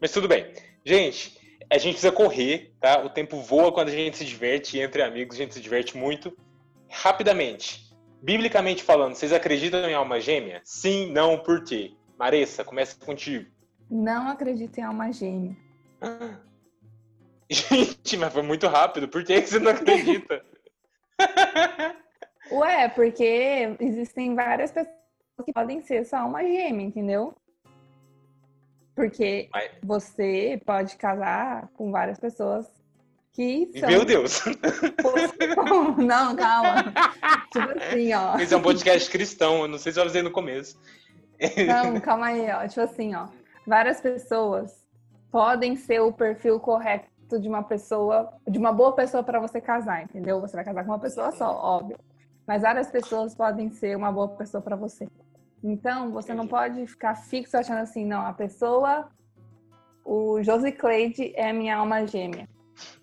[0.00, 0.52] Mas tudo bem.
[0.84, 1.38] Gente,
[1.72, 3.02] a gente precisa correr, tá?
[3.02, 5.96] O tempo voa quando a gente se diverte, e entre amigos a gente se diverte
[5.96, 6.36] muito.
[6.90, 10.60] Rapidamente, biblicamente falando, vocês acreditam em alma gêmea?
[10.64, 11.94] Sim, não, por quê?
[12.18, 13.50] Maressa, começa contigo.
[13.90, 15.56] Não acredito em alma gêmea.
[17.50, 19.08] Gente, mas foi muito rápido.
[19.08, 20.44] Por que que você não acredita?
[22.52, 24.94] Ué, porque existem várias pessoas
[25.44, 27.34] que podem ser só uma gêmea, entendeu?
[28.94, 32.66] Porque Mas- você pode casar com várias pessoas
[33.32, 33.88] que são.
[33.88, 34.42] Meu Deus.
[35.96, 36.92] Não, calma.
[37.50, 38.38] Tipo assim, ó.
[38.38, 40.78] Esse é um podcast cristão, eu não sei se eu avisei no começo.
[41.66, 42.66] Não, calma aí, ó.
[42.68, 43.28] Tipo assim, ó.
[43.66, 44.84] Várias pessoas
[45.30, 50.02] podem ser o perfil correto de uma pessoa, de uma boa pessoa para você casar,
[50.02, 50.40] entendeu?
[50.40, 51.98] Você vai casar com uma pessoa só, óbvio.
[52.46, 55.08] Mas várias pessoas podem ser uma boa pessoa para você.
[55.62, 59.08] Então, você não pode ficar fixo achando assim, não, a pessoa,
[60.04, 62.48] o Josi Cleide é minha alma gêmea.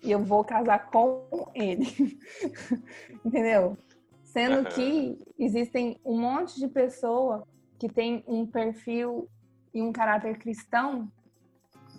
[0.02, 2.18] E eu vou casar com ele.
[3.24, 3.78] entendeu?
[4.22, 7.46] Sendo que existem um monte de pessoa
[7.78, 9.28] que tem um perfil
[9.72, 11.10] e um caráter cristão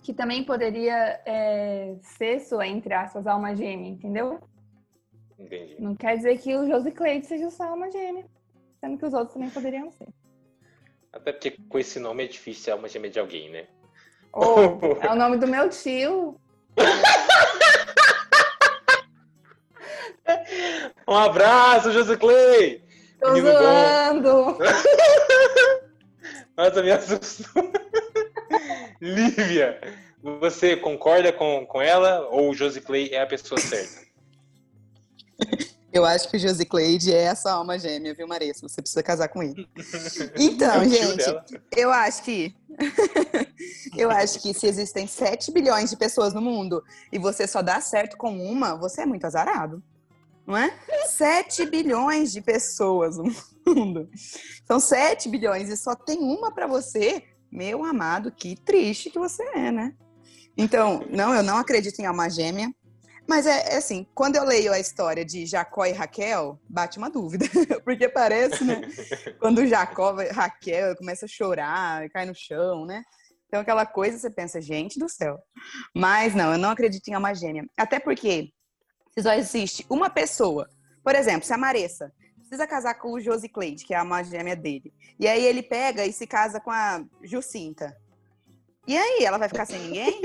[0.03, 4.39] que também poderia é, ser sua, entre aspas, alma gêmea, entendeu?
[5.37, 5.75] Entendi.
[5.79, 8.25] Não quer dizer que o Josi Cleide seja sua alma gêmea,
[8.79, 10.07] sendo que os outros também poderiam ser.
[11.13, 13.67] Até porque com esse nome é difícil ser uma gêmea de alguém, né?
[14.33, 16.39] Ou é o nome do meu tio.
[21.07, 22.81] Um abraço, José Clay!
[23.19, 23.59] Tô Menino bom.
[23.59, 24.57] zoando.
[26.57, 27.71] Nossa, me assustou.
[29.01, 29.79] Lívia,
[30.21, 34.01] você concorda com, com ela ou o Josie Clay é a pessoa certa?
[35.93, 38.67] Eu acho que o Josi Cleide é a sua alma gêmea, viu, Marissa?
[38.67, 39.67] Você precisa casar com ele.
[40.39, 41.45] Então, É gente, dela.
[41.75, 42.55] eu acho que.
[43.97, 47.81] eu acho que se existem 7 bilhões de pessoas no mundo e você só dá
[47.81, 49.83] certo com uma, você é muito azarado.
[50.47, 50.73] Não é?
[51.07, 53.25] 7 bilhões de pessoas no
[53.67, 54.09] mundo.
[54.65, 57.23] São 7 bilhões e só tem uma pra você.
[57.51, 59.93] Meu amado, que triste que você é, né?
[60.55, 62.73] Então, não, eu não acredito em alma gêmea.
[63.31, 67.09] Mas é, é assim, quando eu leio a história de Jacó e Raquel, bate uma
[67.09, 67.45] dúvida.
[67.81, 68.81] Porque parece, né?
[69.39, 73.01] Quando Jacó, Raquel começa a chorar, cai no chão, né?
[73.47, 75.39] Então aquela coisa você pensa, gente do céu.
[75.95, 77.63] Mas não, eu não acredito em alma gêmea.
[77.77, 78.49] Até porque
[79.17, 80.67] se só existe uma pessoa.
[81.01, 84.25] Por exemplo, se a Maressa precisa casar com o Josi Cleide, que é a alma
[84.25, 84.93] gêmea dele.
[85.17, 87.95] E aí ele pega e se casa com a Jucinta.
[88.87, 90.19] E aí, ela vai ficar sem ninguém?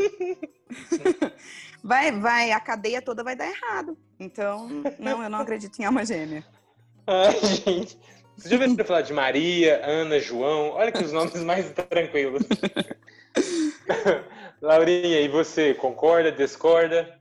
[1.85, 3.97] vai, vai, a cadeia toda vai dar errado.
[4.19, 6.45] Então, não, eu não acredito em alma gêmea.
[7.07, 7.99] Ai, gente.
[8.37, 10.71] Vocês já ouviram falar de Maria, Ana, João?
[10.71, 12.43] Olha que os nomes mais tranquilos.
[14.61, 15.73] Laurinha, e você?
[15.75, 17.19] Concorda, discorda?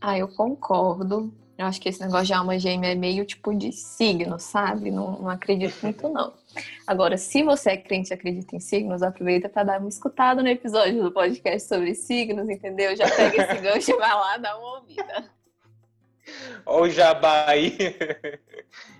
[0.00, 1.32] Ah, eu concordo.
[1.56, 4.90] Eu acho que esse negócio de alma gêmea é meio tipo de signo, sabe?
[4.90, 6.32] Não, não acredito muito, não.
[6.86, 10.48] Agora, se você é crente e acredita em signos, aproveita para dar uma escutada no
[10.48, 12.96] episódio do podcast sobre signos, entendeu?
[12.96, 15.30] Já pega esse gancho e vai lá dar uma ouvida.
[16.64, 17.76] Ó o jabá aí.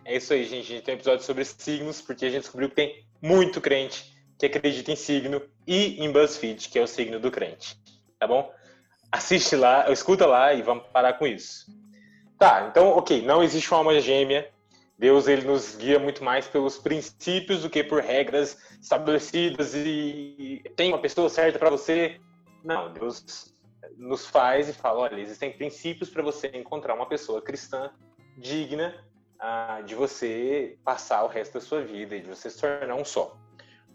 [0.05, 0.65] É isso aí, gente.
[0.71, 4.15] A gente tem um episódio sobre signos, porque a gente descobriu que tem muito crente
[4.39, 7.79] que acredita em signo e em BuzzFeed, que é o signo do crente.
[8.19, 8.53] Tá bom?
[9.11, 11.67] Assiste lá, escuta lá e vamos parar com isso.
[12.39, 14.51] Tá, então, ok, não existe uma alma gêmea.
[14.99, 20.93] Deus ele nos guia muito mais pelos princípios do que por regras estabelecidas e tem
[20.93, 22.21] uma pessoa certa para você.
[22.63, 23.53] Não, Deus
[23.97, 27.91] nos faz e fala, olha, existem princípios para você encontrar uma pessoa cristã
[28.39, 28.95] digna
[29.39, 33.05] ah, de você passar o resto da sua vida e de você se tornar um
[33.05, 33.37] só.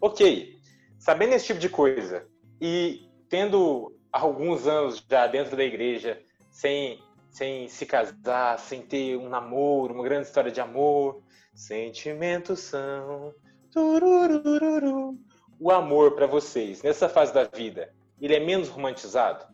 [0.00, 0.58] Ok,
[0.98, 2.26] sabendo esse tipo de coisa
[2.60, 9.28] e tendo alguns anos já dentro da igreja, sem sem se casar, sem ter um
[9.28, 11.22] namoro, uma grande história de amor.
[11.54, 13.34] Sentimentos são.
[13.72, 15.18] Tururururu.
[15.58, 19.46] O amor para vocês, nessa fase da vida, ele é menos romantizado?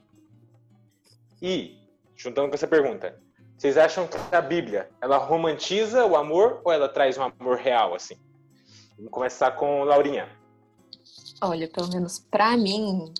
[1.42, 1.78] E,
[2.16, 3.20] juntando com essa pergunta,
[3.58, 7.94] vocês acham que a Bíblia, ela romantiza o amor ou ela traz um amor real,
[7.94, 8.16] assim?
[8.96, 10.28] Vamos começar com Laurinha.
[11.42, 13.12] Olha, pelo menos para mim,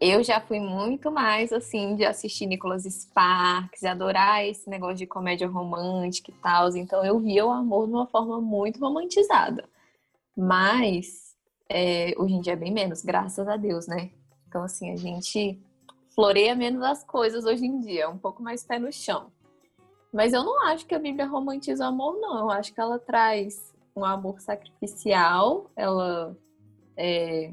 [0.00, 5.46] eu já fui muito mais assim de assistir Nicholas Sparks, adorar esse negócio de comédia
[5.46, 6.74] romântica e tal.
[6.74, 9.68] Então eu via o amor de uma forma muito romantizada.
[10.34, 11.36] Mas
[11.68, 14.10] é, hoje em dia é bem menos, graças a Deus, né?
[14.48, 15.60] Então assim, a gente
[16.14, 19.30] floreia menos as coisas hoje em dia, um pouco mais pé no chão.
[20.12, 22.38] Mas eu não acho que a Bíblia romantiza o amor, não.
[22.38, 26.36] Eu acho que ela traz um amor sacrificial, ela
[26.96, 27.52] é,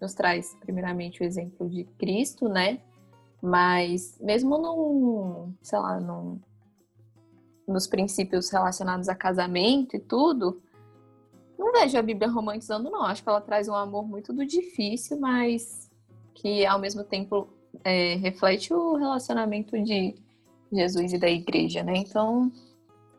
[0.00, 2.80] nos traz primeiramente o exemplo de Cristo, né?
[3.42, 6.40] Mas mesmo num, sei lá, num,
[7.66, 10.60] nos princípios relacionados a casamento e tudo,
[11.58, 13.02] não vejo a Bíblia romantizando, não.
[13.02, 15.90] Acho que ela traz um amor muito do difícil, mas
[16.34, 17.48] que ao mesmo tempo
[17.84, 20.14] é, reflete o relacionamento de
[20.72, 21.94] Jesus e da igreja, né?
[21.96, 22.52] Então,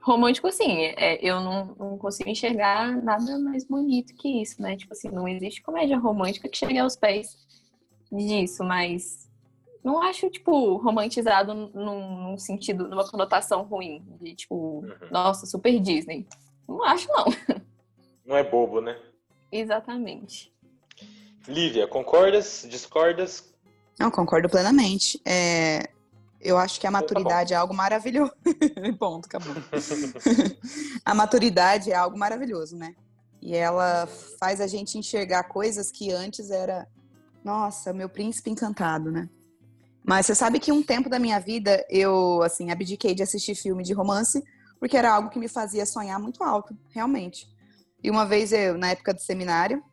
[0.10, 4.76] romântico, assim, é, eu não, não, consigo enxergar nada mais bonito que isso, né?
[4.76, 7.38] Tipo assim, não existe comédia romântica que chegue aos pés
[8.12, 9.30] disso, mas
[9.84, 14.90] não acho, tipo, romantizado num, num sentido, numa conotação ruim, de tipo, uhum.
[15.12, 16.28] nossa, super Disney.
[16.68, 17.26] Não acho, não.
[18.26, 18.96] Não é bobo, né?
[19.52, 20.54] Exatamente.
[21.48, 22.64] Lívia, concordas?
[22.70, 23.52] Discordas?
[24.00, 25.20] Não, concordo plenamente.
[25.26, 25.90] É,
[26.42, 28.32] eu acho que a então tá maturidade tá é algo maravilhoso.
[29.00, 29.54] Ponto, acabou.
[31.04, 32.96] a maturidade é algo maravilhoso, né?
[33.42, 34.08] E ela
[34.40, 36.88] faz a gente enxergar coisas que antes era,
[37.44, 39.30] nossa, meu príncipe encantado, né?
[40.04, 43.84] Mas você sabe que um tempo da minha vida eu, assim, abdiquei de assistir filme
[43.84, 44.44] de romance
[44.80, 47.48] porque era algo que me fazia sonhar muito alto, realmente.
[48.02, 49.84] E uma vez eu, na época do seminário,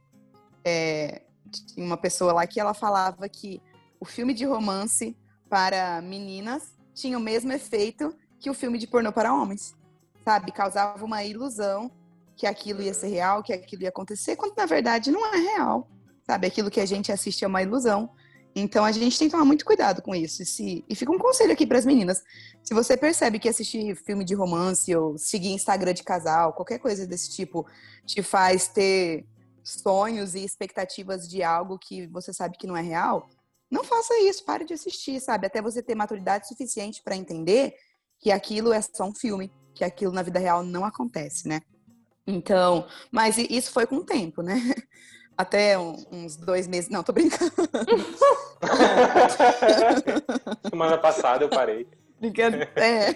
[0.64, 3.60] é, tinha uma pessoa lá que ela falava que
[3.98, 5.16] o filme de romance
[5.48, 9.74] para meninas tinha o mesmo efeito que o filme de pornô para homens.
[10.24, 10.50] Sabe?
[10.52, 11.90] Causava uma ilusão
[12.36, 15.88] que aquilo ia ser real, que aquilo ia acontecer, quando na verdade não é real.
[16.26, 16.46] Sabe?
[16.46, 18.10] Aquilo que a gente assiste é uma ilusão.
[18.54, 20.42] Então a gente tem que tomar muito cuidado com isso.
[20.42, 20.84] E, se...
[20.88, 22.22] e fica um conselho aqui para as meninas:
[22.62, 27.06] se você percebe que assistir filme de romance ou seguir Instagram de casal, qualquer coisa
[27.06, 27.66] desse tipo,
[28.04, 29.26] te faz ter
[29.62, 33.28] sonhos e expectativas de algo que você sabe que não é real,
[33.70, 35.46] não faça isso, pare de assistir, sabe?
[35.46, 37.74] Até você ter maturidade suficiente para entender
[38.18, 41.60] que aquilo é só um filme, que aquilo na vida real não acontece, né?
[42.26, 44.56] Então, mas isso foi com o tempo, né?
[45.36, 46.88] Até uns dois meses.
[46.88, 47.52] Não, tô brincando.
[50.70, 51.86] Semana passada eu parei.
[52.18, 52.56] Brincando.
[52.74, 53.12] É.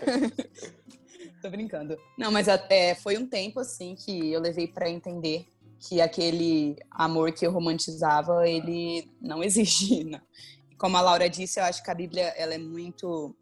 [1.41, 1.97] tô brincando.
[2.19, 5.47] Não, mas até foi um tempo assim que eu levei para entender
[5.81, 10.05] que aquele amor que eu romantizava, ele não existe.
[10.05, 10.21] Né?
[10.79, 13.35] Como a Laura disse, eu acho que a Bíblia ela é muito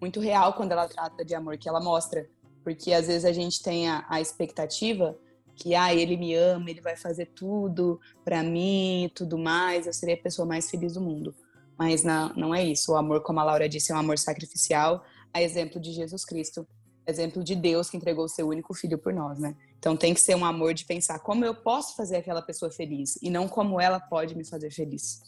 [0.00, 2.28] muito real quando ela trata de amor que ela mostra,
[2.62, 5.18] porque às vezes a gente tem a, a expectativa
[5.56, 10.14] que ah, ele me ama, ele vai fazer tudo para mim, tudo mais, eu serei
[10.14, 11.34] a pessoa mais feliz do mundo.
[11.76, 12.92] Mas não, não é isso.
[12.92, 16.64] O amor, como a Laura disse, é um amor sacrificial, a exemplo de Jesus Cristo,
[17.04, 19.56] exemplo de Deus que entregou o seu único filho por nós, né?
[19.78, 23.16] Então tem que ser um amor de pensar como eu posso fazer aquela pessoa feliz
[23.22, 25.22] e não como ela pode me fazer feliz.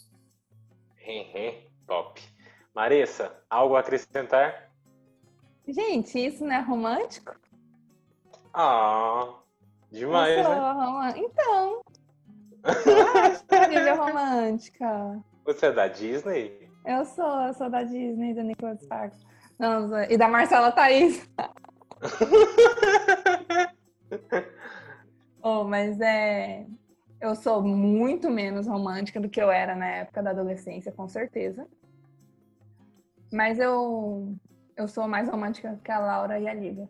[1.86, 2.20] Top.
[2.74, 4.70] Marissa, algo a acrescentar?
[5.66, 7.34] Gente, isso não é romântico?
[8.53, 9.34] Ah,
[9.90, 10.61] demais, eu sou né?
[10.72, 11.03] Rom...
[11.16, 11.82] Então,
[12.64, 15.24] eu acho romântica.
[15.44, 16.70] Você é da Disney?
[16.84, 19.18] Eu sou, eu sou da Disney, da Nicolas Sparks.
[19.59, 21.28] Não, e da Marcela Thaís.
[25.42, 26.66] oh, mas é.
[27.20, 31.68] Eu sou muito menos romântica do que eu era na época da adolescência, com certeza.
[33.30, 34.34] Mas eu,
[34.74, 36.88] eu sou mais romântica que a Laura e a Lívia.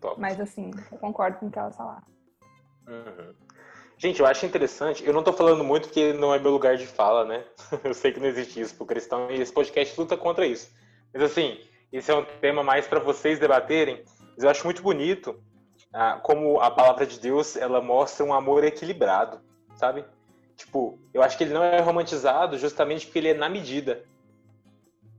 [0.00, 0.20] Top.
[0.20, 2.06] Mas assim, eu concordo com o que elas falaram.
[2.86, 3.34] Uhum.
[3.98, 5.04] Gente, eu acho interessante.
[5.04, 7.44] Eu não tô falando muito porque não é meu lugar de fala, né?
[7.84, 10.70] Eu sei que não existe isso pro cristão e esse podcast luta contra isso.
[11.12, 11.60] Mas assim,
[11.92, 14.02] esse é um tema mais para vocês debaterem.
[14.34, 15.38] Mas eu acho muito bonito
[16.22, 19.40] como a palavra de Deus ela mostra um amor equilibrado,
[19.74, 20.04] sabe?
[20.56, 24.04] Tipo, eu acho que ele não é romantizado justamente porque ele é na medida.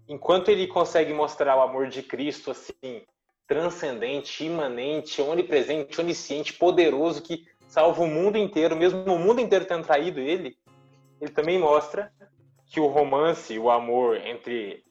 [0.07, 3.03] Enquanto ele consegue mostrar o amor de Cristo assim,
[3.47, 9.85] transcendente, imanente, onipresente, onisciente, poderoso, que salva o mundo inteiro, mesmo o mundo inteiro tendo
[9.85, 10.57] traído ele,
[11.19, 12.11] ele também mostra
[12.67, 14.83] que o romance, o amor entre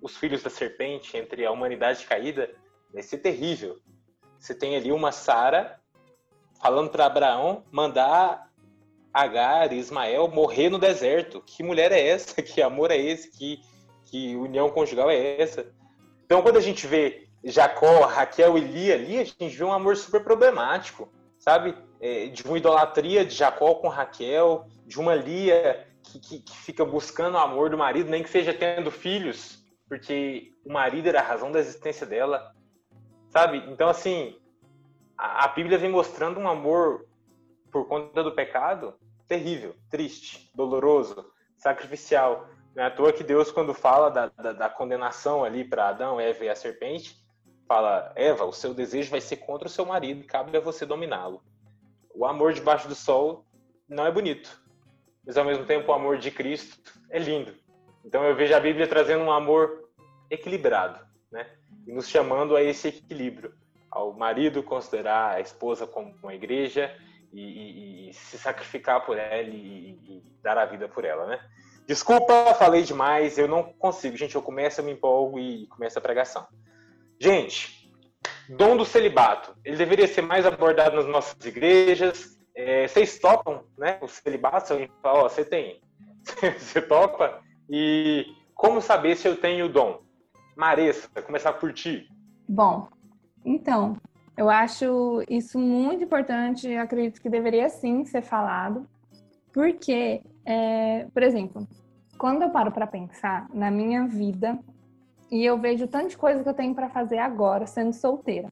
[0.00, 2.50] os filhos da serpente, entre a humanidade caída,
[2.92, 3.78] vai ser terrível.
[4.38, 5.80] Você tem ali uma Sara
[6.60, 8.48] falando para Abraão mandar
[9.12, 11.42] Agar e Ismael morrer no deserto.
[11.44, 12.40] Que mulher é essa?
[12.42, 13.30] Que amor é esse?
[13.30, 13.60] Que,
[14.04, 15.66] que união conjugal é essa?
[16.24, 19.96] Então, quando a gente vê Jacó, Raquel e Lia ali, a gente vê um amor
[19.96, 21.74] super problemático, sabe?
[22.00, 26.84] É, de uma idolatria de Jacó com Raquel, de uma Lia que, que, que fica
[26.84, 31.24] buscando o amor do marido, nem que seja tendo filhos, porque o marido era a
[31.24, 32.54] razão da existência dela,
[33.30, 33.58] sabe?
[33.68, 34.36] Então, assim,
[35.16, 37.06] a, Bíblia vem mostrando um amor
[37.70, 38.94] por conta do pecado
[39.26, 42.48] terrível, triste, doloroso, sacrificial.
[42.74, 46.20] Não é à toa que Deus, quando fala da, da, da condenação ali para Adão,
[46.20, 47.16] Eva e a serpente,
[47.66, 51.42] fala: Eva, o seu desejo vai ser contra o seu marido, cabe a você dominá-lo.
[52.14, 53.44] O amor debaixo do sol
[53.88, 54.60] não é bonito,
[55.26, 56.78] mas ao mesmo tempo o amor de Cristo
[57.10, 57.54] é lindo.
[58.04, 59.90] Então eu vejo a Bíblia trazendo um amor
[60.30, 61.07] equilibrado?
[61.86, 63.54] E nos chamando a esse equilíbrio,
[63.90, 66.94] ao marido considerar a esposa como uma igreja
[67.32, 71.40] e, e, e se sacrificar por ela e, e, dar a vida por ela, né?
[71.86, 74.16] Desculpa, falei demais, eu não consigo.
[74.16, 76.46] Gente, eu começo, eu me empolgo e começo a pregação.
[77.18, 77.90] Gente,
[78.48, 79.56] dom do celibato.
[79.64, 82.38] Ele deveria ser mais abordado nas nossas igrejas.
[82.54, 83.98] É, vocês topam, né?
[84.02, 85.80] O celibato, alguém fala, ó, você tem.
[86.58, 87.40] você topa?
[87.70, 90.02] E como saber se eu tenho o dom?
[90.58, 92.10] Maressa, começar por ti.
[92.48, 92.88] Bom,
[93.44, 93.96] então,
[94.36, 96.74] eu acho isso muito importante.
[96.74, 98.84] Acredito que deveria sim ser falado,
[99.52, 101.64] porque, é, por exemplo,
[102.18, 104.58] quando eu paro para pensar na minha vida
[105.30, 108.48] e eu vejo tanta coisa que eu tenho para fazer agora, sendo solteira.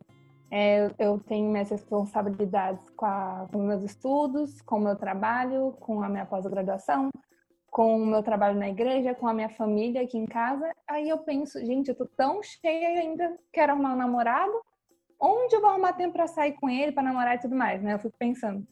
[0.49, 6.05] É, eu tenho minhas responsabilidades com, a, com meus estudos, com o meu trabalho, com
[6.05, 7.11] a minha pós-graduação,
[7.77, 10.73] com o meu trabalho na igreja, com a minha família aqui em casa.
[10.89, 14.63] Aí eu penso, gente, eu tô tão cheia ainda quero arrumar um namorado.
[15.21, 17.93] Onde eu vou arrumar tempo para sair com ele, para namorar e tudo mais, né?
[17.93, 18.67] Eu fico pensando.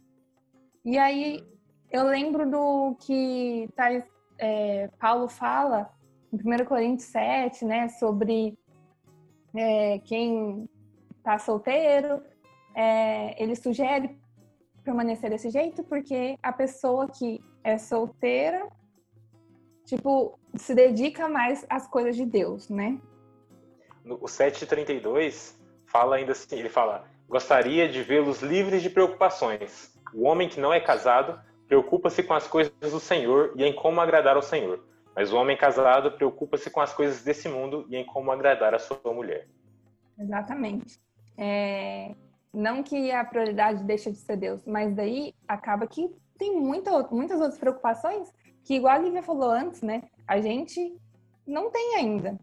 [0.82, 1.46] E aí
[1.90, 3.90] eu lembro do que tá,
[4.38, 5.90] é, Paulo fala
[6.32, 8.59] em 1 Coríntios 7, né, sobre
[9.55, 10.66] é, quem
[11.18, 12.22] está solteiro,
[12.74, 14.18] é, ele sugere
[14.82, 18.66] permanecer desse jeito porque a pessoa que é solteira,
[19.85, 22.99] tipo, se dedica mais às coisas de Deus, né?
[24.05, 29.95] O 732 fala ainda assim, ele fala, gostaria de vê-los livres de preocupações.
[30.12, 34.01] O homem que não é casado preocupa-se com as coisas do Senhor e em como
[34.01, 34.85] agradar ao Senhor.
[35.14, 38.78] Mas o homem casado preocupa-se com as coisas desse mundo e em como agradar a
[38.78, 39.49] sua mulher.
[40.18, 41.01] Exatamente.
[41.37, 42.14] É,
[42.53, 47.41] não que a prioridade deixa de ser Deus, mas daí acaba que tem muita, muitas
[47.41, 48.32] outras preocupações
[48.64, 50.02] que, igual a Lívia falou antes, né?
[50.26, 50.96] A gente
[51.46, 52.38] não tem ainda.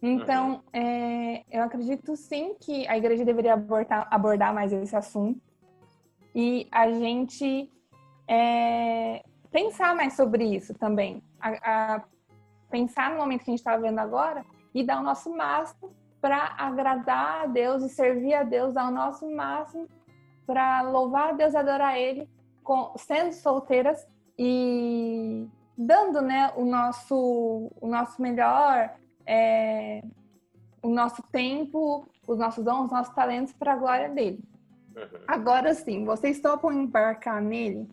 [0.00, 0.80] Então, uhum.
[0.80, 5.40] é, eu acredito sim que a igreja deveria abordar, abordar mais esse assunto
[6.32, 7.70] e a gente
[8.28, 11.20] é, pensar mais sobre isso também.
[11.40, 12.04] A, a
[12.70, 15.90] pensar no momento que a gente está vendo agora e dar o nosso máximo
[16.20, 19.88] para agradar a Deus e servir a Deus ao nosso máximo
[20.46, 22.28] para louvar a Deus, adorar Ele,
[22.62, 24.06] com, sendo solteiras
[24.38, 28.94] e dando, né, o nosso, o nosso melhor,
[29.26, 30.02] é,
[30.82, 34.40] o nosso tempo, os nossos dons, os nossos talentos para a glória dele.
[34.96, 35.20] Uhum.
[35.26, 37.88] Agora sim, vocês topam embarcar nele?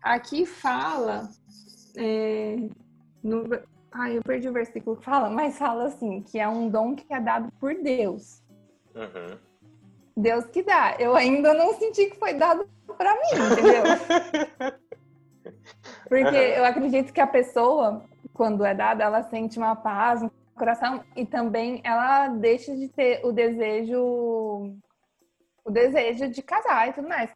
[0.00, 1.28] Aqui fala.
[1.96, 2.56] É,
[3.22, 3.44] no,
[3.92, 7.12] ai, eu perdi o versículo que fala, mas fala assim: que é um dom que
[7.12, 8.42] é dado por Deus.
[8.94, 9.38] Uhum.
[10.16, 10.96] Deus que dá.
[10.98, 12.68] Eu ainda não senti que foi dado
[12.98, 14.74] para mim, entendeu?
[16.08, 21.02] Porque eu acredito que a pessoa, quando é dada, ela sente uma paz no coração
[21.16, 24.76] e também ela deixa de ter o desejo
[25.64, 27.32] o desejo de casar e tudo mais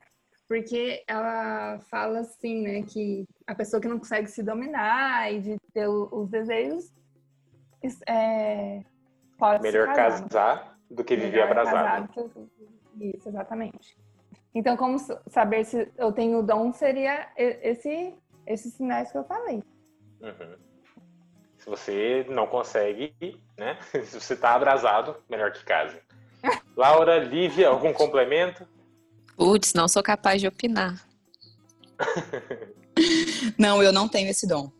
[0.48, 5.56] porque ela fala assim, né, que a pessoa que não consegue se dominar e de
[5.72, 6.92] ter os desejos
[8.08, 8.82] é,
[9.38, 12.08] pode melhor casar, casar do que viver abrasado.
[13.00, 13.96] Isso, exatamente.
[14.54, 18.14] Então, como saber se eu tenho dom seria esse,
[18.46, 19.62] esses sinais que eu falei.
[20.20, 20.56] Uhum.
[21.58, 23.14] Se você não consegue,
[23.58, 23.78] né?
[24.04, 25.98] Se você tá abrasado, melhor que case.
[26.76, 28.66] Laura, Lívia, algum complemento?
[29.36, 31.06] Putz, não sou capaz de opinar.
[33.58, 34.70] Não, eu não tenho esse dom.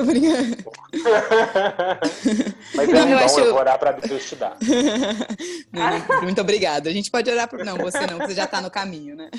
[0.00, 0.56] Tô brincando.
[2.74, 4.56] Mas é Não, eu acho- eu vou orar pra Deus te dar.
[5.70, 6.88] Não, muito obrigada.
[6.88, 7.62] A gente pode orar por.
[7.64, 9.30] Não, você não, você já tá no caminho, né?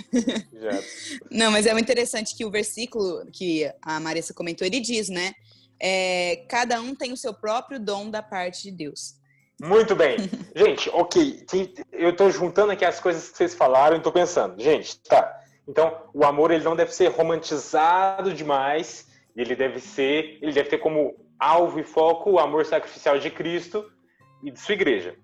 [0.53, 0.80] Já.
[1.32, 5.34] Não, mas é muito interessante que o versículo que a Marissa comentou, ele diz, né?
[5.82, 9.16] É, cada um tem o seu próprio dom da parte de Deus.
[9.59, 10.18] Muito bem.
[10.55, 11.43] Gente, ok.
[11.91, 14.62] Eu tô juntando aqui as coisas que vocês falaram e tô pensando.
[14.62, 15.39] Gente, tá.
[15.68, 19.09] Então, o amor ele não deve ser romantizado demais.
[19.36, 23.92] Ele deve ser, ele deve ter como alvo e foco o amor sacrificial de Cristo
[24.44, 25.18] e de sua igreja,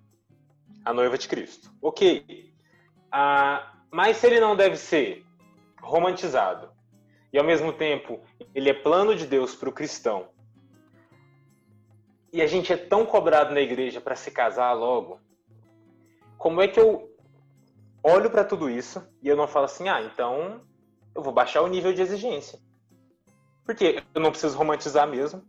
[0.84, 1.72] a noiva de Cristo.
[1.82, 2.53] Ok.
[3.12, 5.26] Ah, mas se ele não deve ser
[5.82, 6.72] romantizado
[7.32, 8.22] e ao mesmo tempo
[8.53, 10.30] ele é plano de Deus para o cristão
[12.32, 15.20] e a gente é tão cobrado na igreja para se casar logo,
[16.38, 17.10] como é que eu
[18.03, 20.62] olho para tudo isso e eu não falo assim, ah, então
[21.16, 22.60] eu vou baixar o nível de exigência?
[23.68, 25.43] Porque eu não preciso romantizar mesmo.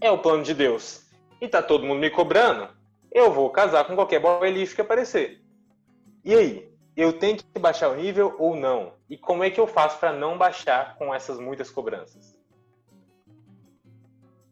[0.00, 1.06] É o plano de Deus.
[1.40, 2.68] E tá todo mundo me cobrando.
[3.10, 5.42] Eu vou casar com qualquer boy lixo que aparecer.
[6.24, 6.70] E aí?
[6.94, 8.92] Eu tenho que baixar o nível ou não?
[9.08, 12.38] E como é que eu faço para não baixar com essas muitas cobranças?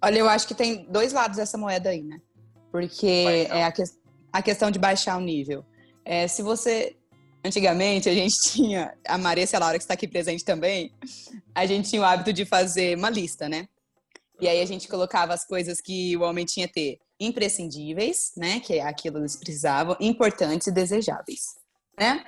[0.03, 2.19] Olha, eu acho que tem dois lados dessa moeda aí, né?
[2.73, 3.07] Porque
[3.51, 3.83] é a, que-
[4.33, 5.65] a questão de baixar o nível.
[6.05, 6.97] É, se você.
[7.45, 8.95] Antigamente, a gente tinha.
[9.07, 10.93] A Marissa e a Laura, que está aqui presente também,
[11.55, 13.69] a gente tinha o hábito de fazer uma lista, né?
[14.41, 18.61] E aí a gente colocava as coisas que o homem tinha que ter imprescindíveis, né?
[18.61, 21.57] Que é aquilo que eles precisavam, importantes e desejáveis,
[21.99, 22.25] né?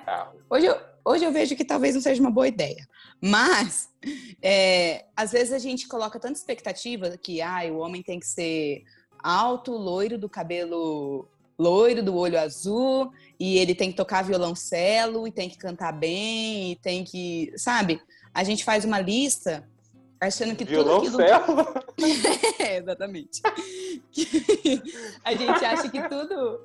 [0.49, 2.87] Hoje eu, hoje eu vejo que talvez não seja uma boa ideia.
[3.19, 3.89] Mas,
[4.41, 8.83] é, às vezes a gente coloca tanta expectativa que ah, o homem tem que ser
[9.23, 11.27] alto, loiro, do cabelo
[11.57, 16.71] loiro, do olho azul, e ele tem que tocar violoncelo, e tem que cantar bem,
[16.71, 17.51] e tem que.
[17.57, 18.01] Sabe?
[18.33, 19.67] A gente faz uma lista
[20.19, 21.17] achando que tudo aquilo.
[22.59, 23.41] É, exatamente.
[25.23, 26.61] a gente acha que tudo,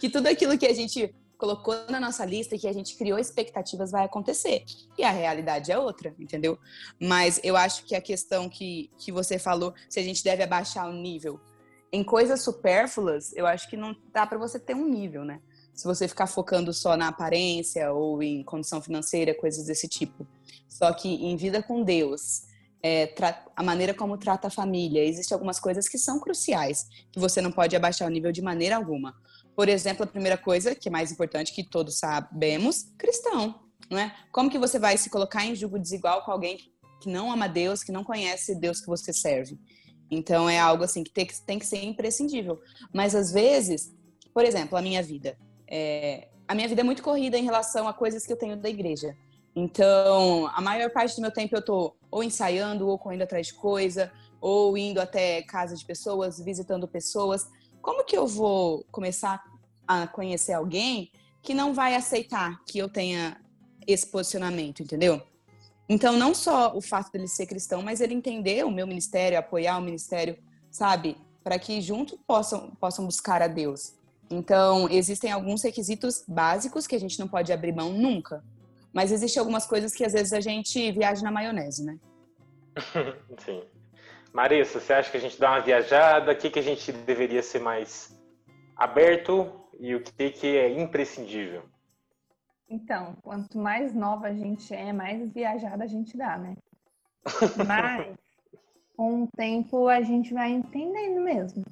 [0.00, 3.90] que tudo aquilo que a gente colocou na nossa lista, que a gente criou expectativas,
[3.90, 4.64] vai acontecer.
[4.96, 6.58] E a realidade é outra, entendeu?
[7.00, 10.88] Mas eu acho que a questão que, que você falou, se a gente deve abaixar
[10.88, 11.40] o nível
[11.94, 15.40] em coisas supérfluas, eu acho que não dá para você ter um nível, né?
[15.72, 20.26] Se você ficar focando só na aparência ou em condição financeira, coisas desse tipo.
[20.68, 22.42] Só que em vida com Deus,
[22.82, 23.14] é,
[23.54, 25.04] a maneira como trata a família.
[25.04, 28.74] Existem algumas coisas que são cruciais, que você não pode abaixar o nível de maneira
[28.74, 29.14] alguma.
[29.54, 34.12] Por exemplo, a primeira coisa, que é mais importante, que todos sabemos, cristão, não é?
[34.32, 36.58] Como que você vai se colocar em julgo desigual com alguém
[37.00, 39.56] que não ama Deus, que não conhece Deus que você serve?
[40.14, 42.60] Então, é algo assim que tem que, tem que ser imprescindível.
[42.92, 43.94] Mas, às vezes,
[44.32, 45.36] por exemplo, a minha vida.
[45.68, 48.68] É, a minha vida é muito corrida em relação a coisas que eu tenho da
[48.68, 49.16] igreja.
[49.56, 53.54] Então, a maior parte do meu tempo eu tô ou ensaiando, ou correndo atrás de
[53.54, 57.48] coisa, ou indo até casa de pessoas, visitando pessoas.
[57.80, 59.42] Como que eu vou começar
[59.86, 61.10] a conhecer alguém
[61.42, 63.40] que não vai aceitar que eu tenha
[63.86, 65.22] esse posicionamento, entendeu?
[65.88, 69.76] Então, não só o fato dele ser cristão, mas ele entender o meu ministério, apoiar
[69.78, 70.36] o ministério,
[70.70, 71.16] sabe?
[71.42, 73.94] Para que junto possam, possam buscar a Deus.
[74.30, 78.42] Então, existem alguns requisitos básicos que a gente não pode abrir mão nunca.
[78.92, 81.98] Mas existem algumas coisas que às vezes a gente viaja na maionese, né?
[83.44, 83.62] Sim.
[84.32, 86.32] Marissa, você acha que a gente dá uma viajada?
[86.32, 88.18] O que, que a gente deveria ser mais
[88.76, 91.62] aberto e o que, que é imprescindível?
[92.68, 96.56] Então, quanto mais nova a gente é, mais viajada a gente dá, né?
[97.66, 98.16] Mas,
[98.96, 101.64] com o tempo, a gente vai entendendo mesmo.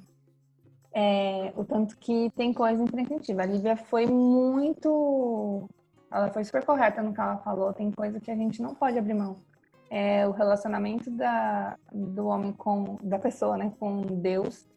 [0.93, 3.41] É, o tanto que tem coisa imprescindível.
[3.41, 5.67] A Lívia foi muito.
[6.11, 7.73] Ela foi super correta no que ela falou.
[7.73, 9.37] Tem coisa que a gente não pode abrir mão.
[9.89, 12.97] É, o relacionamento da, do homem com.
[13.01, 14.67] da pessoa, né, com Deus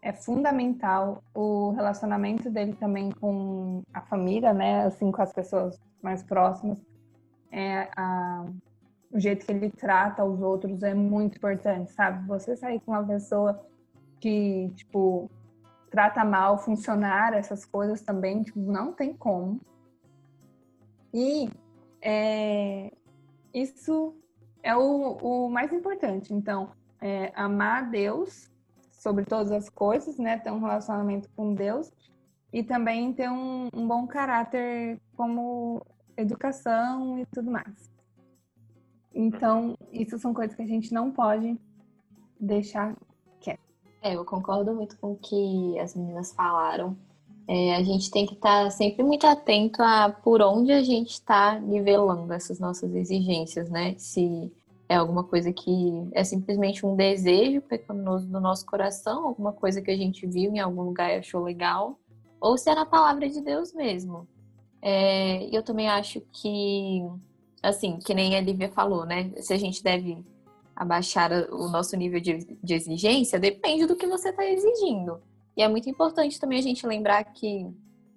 [0.00, 4.84] é fundamental o relacionamento dele também com a família, né?
[4.84, 6.78] Assim, com as pessoas mais próximas.
[7.50, 8.46] É, a,
[9.12, 12.26] o jeito que ele trata os outros é muito importante, sabe?
[12.26, 13.64] Você sair com uma pessoa
[14.20, 15.30] que, tipo,
[15.90, 19.60] trata mal funcionário, essas coisas também, tipo, não tem como.
[21.12, 21.50] E
[22.02, 22.92] é,
[23.52, 24.14] isso
[24.62, 26.34] é o, o mais importante.
[26.34, 26.70] Então,
[27.00, 28.50] é, amar a Deus
[28.98, 30.36] sobre todas as coisas, né?
[30.38, 31.90] Ter um relacionamento com Deus
[32.52, 35.82] e também ter um, um bom caráter como
[36.16, 37.90] educação e tudo mais.
[39.14, 41.58] Então, isso são coisas que a gente não pode
[42.38, 42.96] deixar
[43.40, 43.60] quieto.
[44.02, 46.96] É, eu concordo muito com o que as meninas falaram.
[47.46, 51.12] É, a gente tem que estar tá sempre muito atento a por onde a gente
[51.12, 53.94] está nivelando essas nossas exigências, né?
[53.96, 54.52] Se
[54.88, 59.90] é alguma coisa que é simplesmente um desejo pecaminoso do nosso coração, alguma coisa que
[59.90, 61.98] a gente viu em algum lugar e achou legal,
[62.40, 64.26] ou se é na palavra de Deus mesmo.
[64.80, 67.02] É, eu também acho que,
[67.62, 69.30] assim, que nem a Lívia falou, né?
[69.36, 70.24] Se a gente deve
[70.74, 75.20] abaixar o nosso nível de, de exigência, depende do que você está exigindo.
[75.56, 77.68] E é muito importante também a gente lembrar que,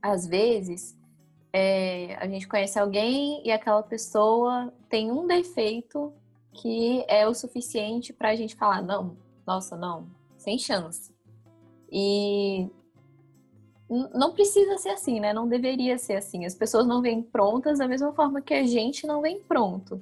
[0.02, 0.96] às vezes,
[1.52, 6.14] é, a gente conhece alguém e aquela pessoa tem um defeito
[6.54, 11.14] que é o suficiente para a gente falar: não, nossa, não, sem chance.
[11.92, 12.70] E
[14.14, 15.34] não precisa ser assim, né?
[15.34, 16.46] Não deveria ser assim.
[16.46, 20.02] As pessoas não vêm prontas da mesma forma que a gente não vem pronto.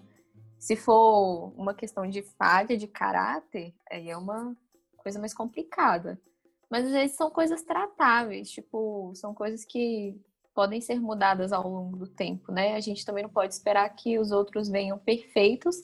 [0.60, 4.56] Se for uma questão de falha de caráter, aí é uma
[4.98, 6.22] coisa mais complicada.
[6.70, 10.20] Mas às vezes são coisas tratáveis, tipo, são coisas que
[10.54, 12.76] podem ser mudadas ao longo do tempo, né?
[12.76, 15.78] A gente também não pode esperar que os outros venham perfeitos.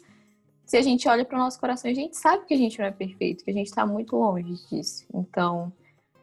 [0.65, 2.85] Se a gente olha para o nosso coração, a gente sabe que a gente não
[2.85, 5.05] é perfeito, que a gente está muito longe disso.
[5.13, 5.71] Então,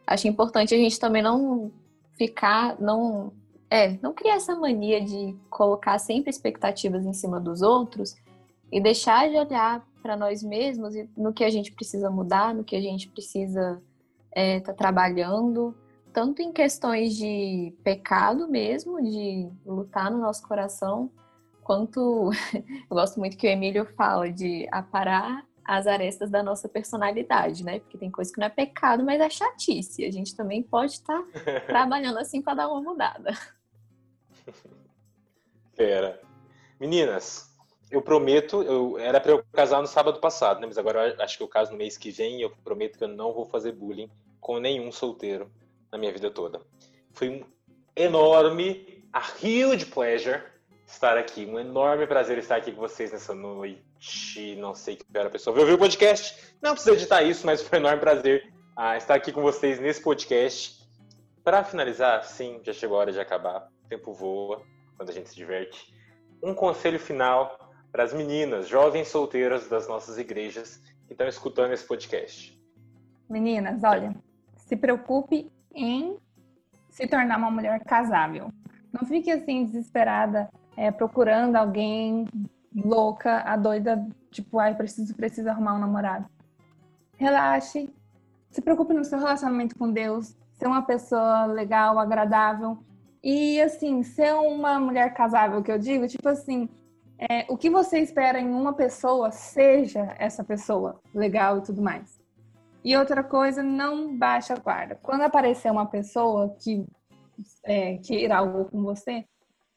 [0.06, 1.70] acho importante a gente também não
[2.18, 3.32] ficar, não,
[3.70, 8.16] é, não criar essa mania de colocar sempre expectativas em cima dos outros
[8.70, 12.64] e deixar de olhar para nós mesmos e no que a gente precisa mudar, no
[12.64, 13.80] que a gente precisa
[14.34, 15.74] estar é, tá trabalhando,
[16.12, 21.10] tanto em questões de pecado mesmo, de lutar no nosso coração,
[21.62, 22.30] quanto
[22.90, 27.78] eu gosto muito que o Emílio fala de aparar as arestas da nossa personalidade, né?
[27.80, 30.04] Porque tem coisa que não é pecado, mas é chatice.
[30.04, 33.32] A gente também pode estar tá trabalhando assim para dar uma mudada.
[35.76, 36.20] Pera.
[36.80, 37.56] Meninas,
[37.90, 40.66] eu prometo, eu era para eu casar no sábado passado, né?
[40.66, 43.08] Mas agora acho que eu caso no mês que vem e eu prometo que eu
[43.08, 44.10] não vou fazer bullying
[44.40, 45.50] com nenhum solteiro
[45.90, 46.60] na minha vida toda.
[47.12, 47.44] Foi um
[47.94, 50.42] enorme, a huge pleasure
[50.92, 51.46] estar aqui.
[51.46, 53.82] Um enorme prazer estar aqui com vocês nessa noite
[54.58, 56.54] não sei que era a pessoa vai ouvir o podcast.
[56.60, 60.02] Não precisa editar isso, mas foi um enorme prazer ah, estar aqui com vocês nesse
[60.02, 60.82] podcast.
[61.44, 63.68] Para finalizar, sim, já chegou a hora de acabar.
[63.84, 64.62] O tempo voa
[64.96, 65.92] quando a gente se diverte.
[66.42, 70.76] Um conselho final para as meninas, jovens solteiras das nossas igrejas
[71.06, 72.58] que estão escutando esse podcast.
[73.28, 74.14] Meninas, olha,
[74.56, 76.16] se preocupe em
[76.90, 78.50] se tornar uma mulher casável.
[78.92, 82.26] Não fique assim desesperada é, procurando alguém
[82.74, 86.26] louca, a doida, tipo, ai, preciso, preciso arrumar um namorado.
[87.16, 87.90] Relaxe,
[88.50, 92.78] se preocupe no seu relacionamento com Deus, ser uma pessoa legal, agradável.
[93.22, 96.68] E, assim, ser uma mulher casável, que eu digo, tipo assim,
[97.18, 102.20] é, o que você espera em uma pessoa, seja essa pessoa legal e tudo mais.
[102.84, 104.98] E outra coisa, não baixa a guarda.
[105.00, 106.84] Quando aparecer uma pessoa que
[107.64, 107.98] é,
[108.32, 109.24] algo com você,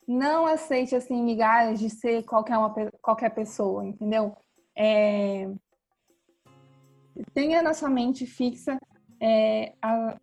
[0.07, 4.35] não aceite assim migalhas de ser qualquer uma qualquer pessoa, entendeu?
[4.77, 5.49] É,
[7.33, 8.77] tenha na sua mente fixa
[9.19, 10.17] é, a,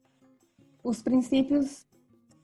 [0.85, 1.87] os princípios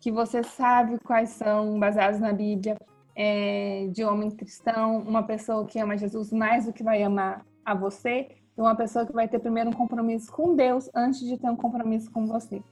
[0.01, 2.76] que você sabe quais são baseados na Bíblia
[3.14, 7.74] é, de homem cristão, uma pessoa que ama Jesus mais do que vai amar a
[7.74, 11.51] você, e uma pessoa que vai ter primeiro um compromisso com Deus antes de ter
[11.51, 12.62] um compromisso com você.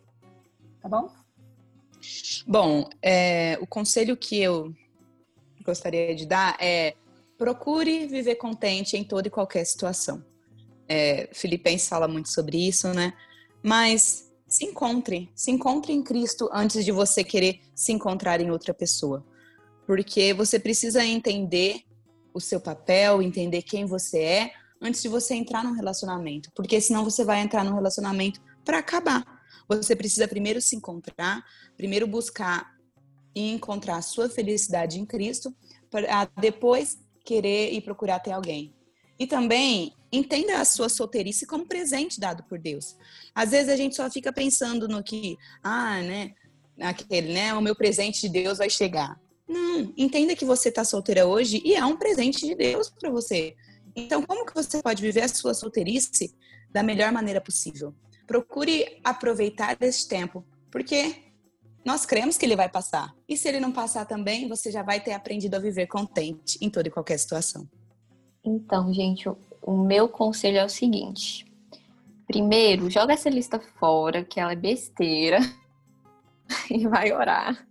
[0.81, 1.09] Tá bom?
[2.47, 4.73] Bom, é, o conselho que eu
[5.65, 6.95] gostaria de dar é
[7.37, 10.25] procure viver contente em toda e qualquer situação.
[10.89, 13.13] É, Filipenses fala muito sobre isso, né?
[13.63, 18.73] Mas se encontre, se encontre em Cristo antes de você querer se encontrar em outra
[18.73, 19.25] pessoa.
[19.87, 21.83] Porque você precisa entender
[22.33, 26.51] o seu papel, entender quem você é, antes de você entrar num relacionamento.
[26.55, 29.36] Porque senão você vai entrar num relacionamento para acabar.
[29.69, 31.45] Você precisa primeiro se encontrar,
[31.77, 32.75] primeiro buscar
[33.35, 35.55] e encontrar a sua felicidade em Cristo,
[35.91, 38.75] para depois querer e procurar ter alguém.
[39.19, 42.97] E também entenda a sua solteirice como presente dado por Deus.
[43.35, 46.33] Às vezes a gente só fica pensando no que, ah, né,
[46.81, 49.19] aquele, né, o meu presente de Deus vai chegar.
[49.49, 53.55] Não, entenda que você está solteira hoje e é um presente de Deus para você.
[53.95, 56.35] Então, como que você pode viver a sua solteirice
[56.71, 57.95] da melhor maneira possível?
[58.27, 61.23] Procure aproveitar esse tempo, porque
[61.85, 63.15] nós cremos que ele vai passar.
[63.29, 66.69] E se ele não passar também, você já vai ter aprendido a viver contente em
[66.69, 67.69] toda e qualquer situação.
[68.45, 69.29] Então, gente,
[69.63, 71.47] o meu conselho é o seguinte:
[72.27, 75.39] primeiro, joga essa lista fora, que ela é besteira,
[76.71, 77.67] e vai orar.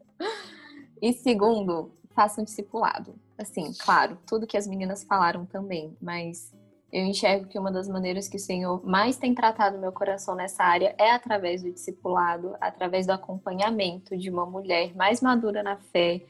[1.02, 3.16] E segundo, façam discipulado.
[3.38, 6.55] Assim, claro, tudo que as meninas falaram também, mas
[6.92, 10.64] eu enxergo que uma das maneiras que o Senhor mais tem tratado meu coração nessa
[10.64, 16.22] área é através do discipulado, através do acompanhamento de uma mulher mais madura na fé,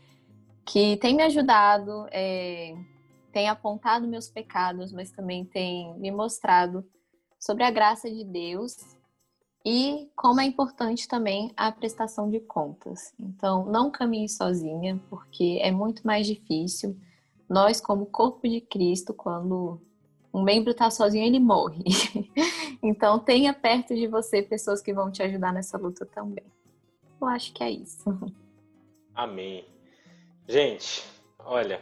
[0.66, 2.76] que tem me ajudado, é,
[3.32, 6.84] tem apontado meus pecados, mas também tem me mostrado
[7.40, 8.76] sobre a graça de Deus
[9.64, 13.14] e como é importante também a prestação de contas.
[13.20, 16.96] Então, não caminhe sozinha, porque é muito mais difícil.
[17.50, 19.82] Nós, como corpo de Cristo, quando
[20.36, 21.82] um membro está sozinho, ele morre.
[22.84, 26.44] então, tenha perto de você pessoas que vão te ajudar nessa luta também.
[27.22, 28.04] Eu acho que é isso.
[29.14, 29.66] Amém.
[30.46, 31.06] Gente,
[31.40, 31.80] olha,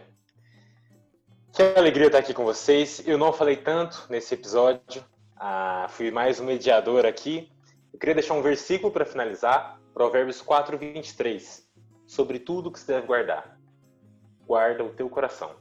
[1.52, 3.02] que alegria estar aqui com vocês.
[3.08, 5.04] Eu não falei tanto nesse episódio,
[5.36, 7.52] ah, fui mais um mediador aqui.
[7.92, 11.68] Eu queria deixar um versículo para finalizar, Provérbios 4, 23.
[12.06, 13.58] Sobre tudo que se deve guardar,
[14.46, 15.56] guarda o teu coração,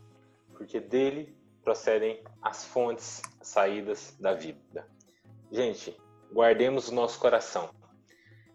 [0.53, 4.87] porque dele procedem as fontes, as saídas da vida.
[5.51, 5.97] Gente,
[6.33, 7.71] guardemos o nosso coração.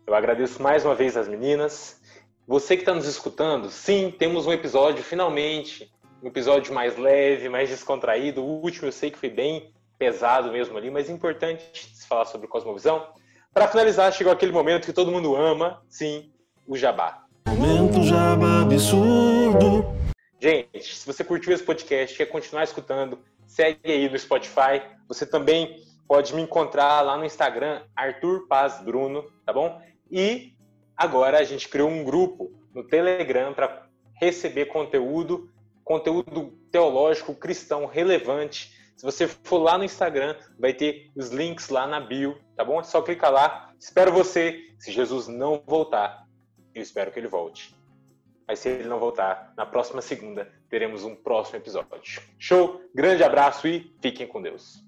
[0.06, 2.02] Eu agradeço mais uma vez as meninas.
[2.48, 5.92] Você que está nos escutando, sim, temos um episódio finalmente,
[6.24, 8.42] um episódio mais leve, mais descontraído.
[8.42, 12.26] O último eu sei que foi bem pesado mesmo ali, mas é importante se falar
[12.26, 13.08] sobre cosmovisão.
[13.54, 16.32] Para finalizar, chegou aquele momento que todo mundo ama, sim,
[16.66, 17.24] o jabá.
[17.48, 19.97] Momento jabá absurdo.
[20.40, 24.84] Gente, se você curtiu esse podcast, quer continuar escutando, segue aí no Spotify.
[25.08, 29.82] Você também pode me encontrar lá no Instagram, Arthur Paz Bruno, tá bom?
[30.12, 30.54] E
[30.96, 33.88] agora a gente criou um grupo no Telegram para
[34.22, 35.52] receber conteúdo,
[35.84, 38.78] conteúdo teológico cristão relevante.
[38.96, 42.80] Se você for lá no Instagram, vai ter os links lá na bio, tá bom?
[42.80, 43.72] É só clicar lá.
[43.80, 44.60] Espero você.
[44.78, 46.28] Se Jesus não voltar,
[46.74, 47.77] eu espero que ele volte.
[48.48, 52.22] Mas se ele não voltar, na próxima segunda teremos um próximo episódio.
[52.40, 52.82] Show?
[52.96, 54.84] Grande abraço e fiquem com Deus.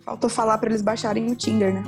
[0.00, 1.82] Faltou falar para eles baixarem o Tinder, né?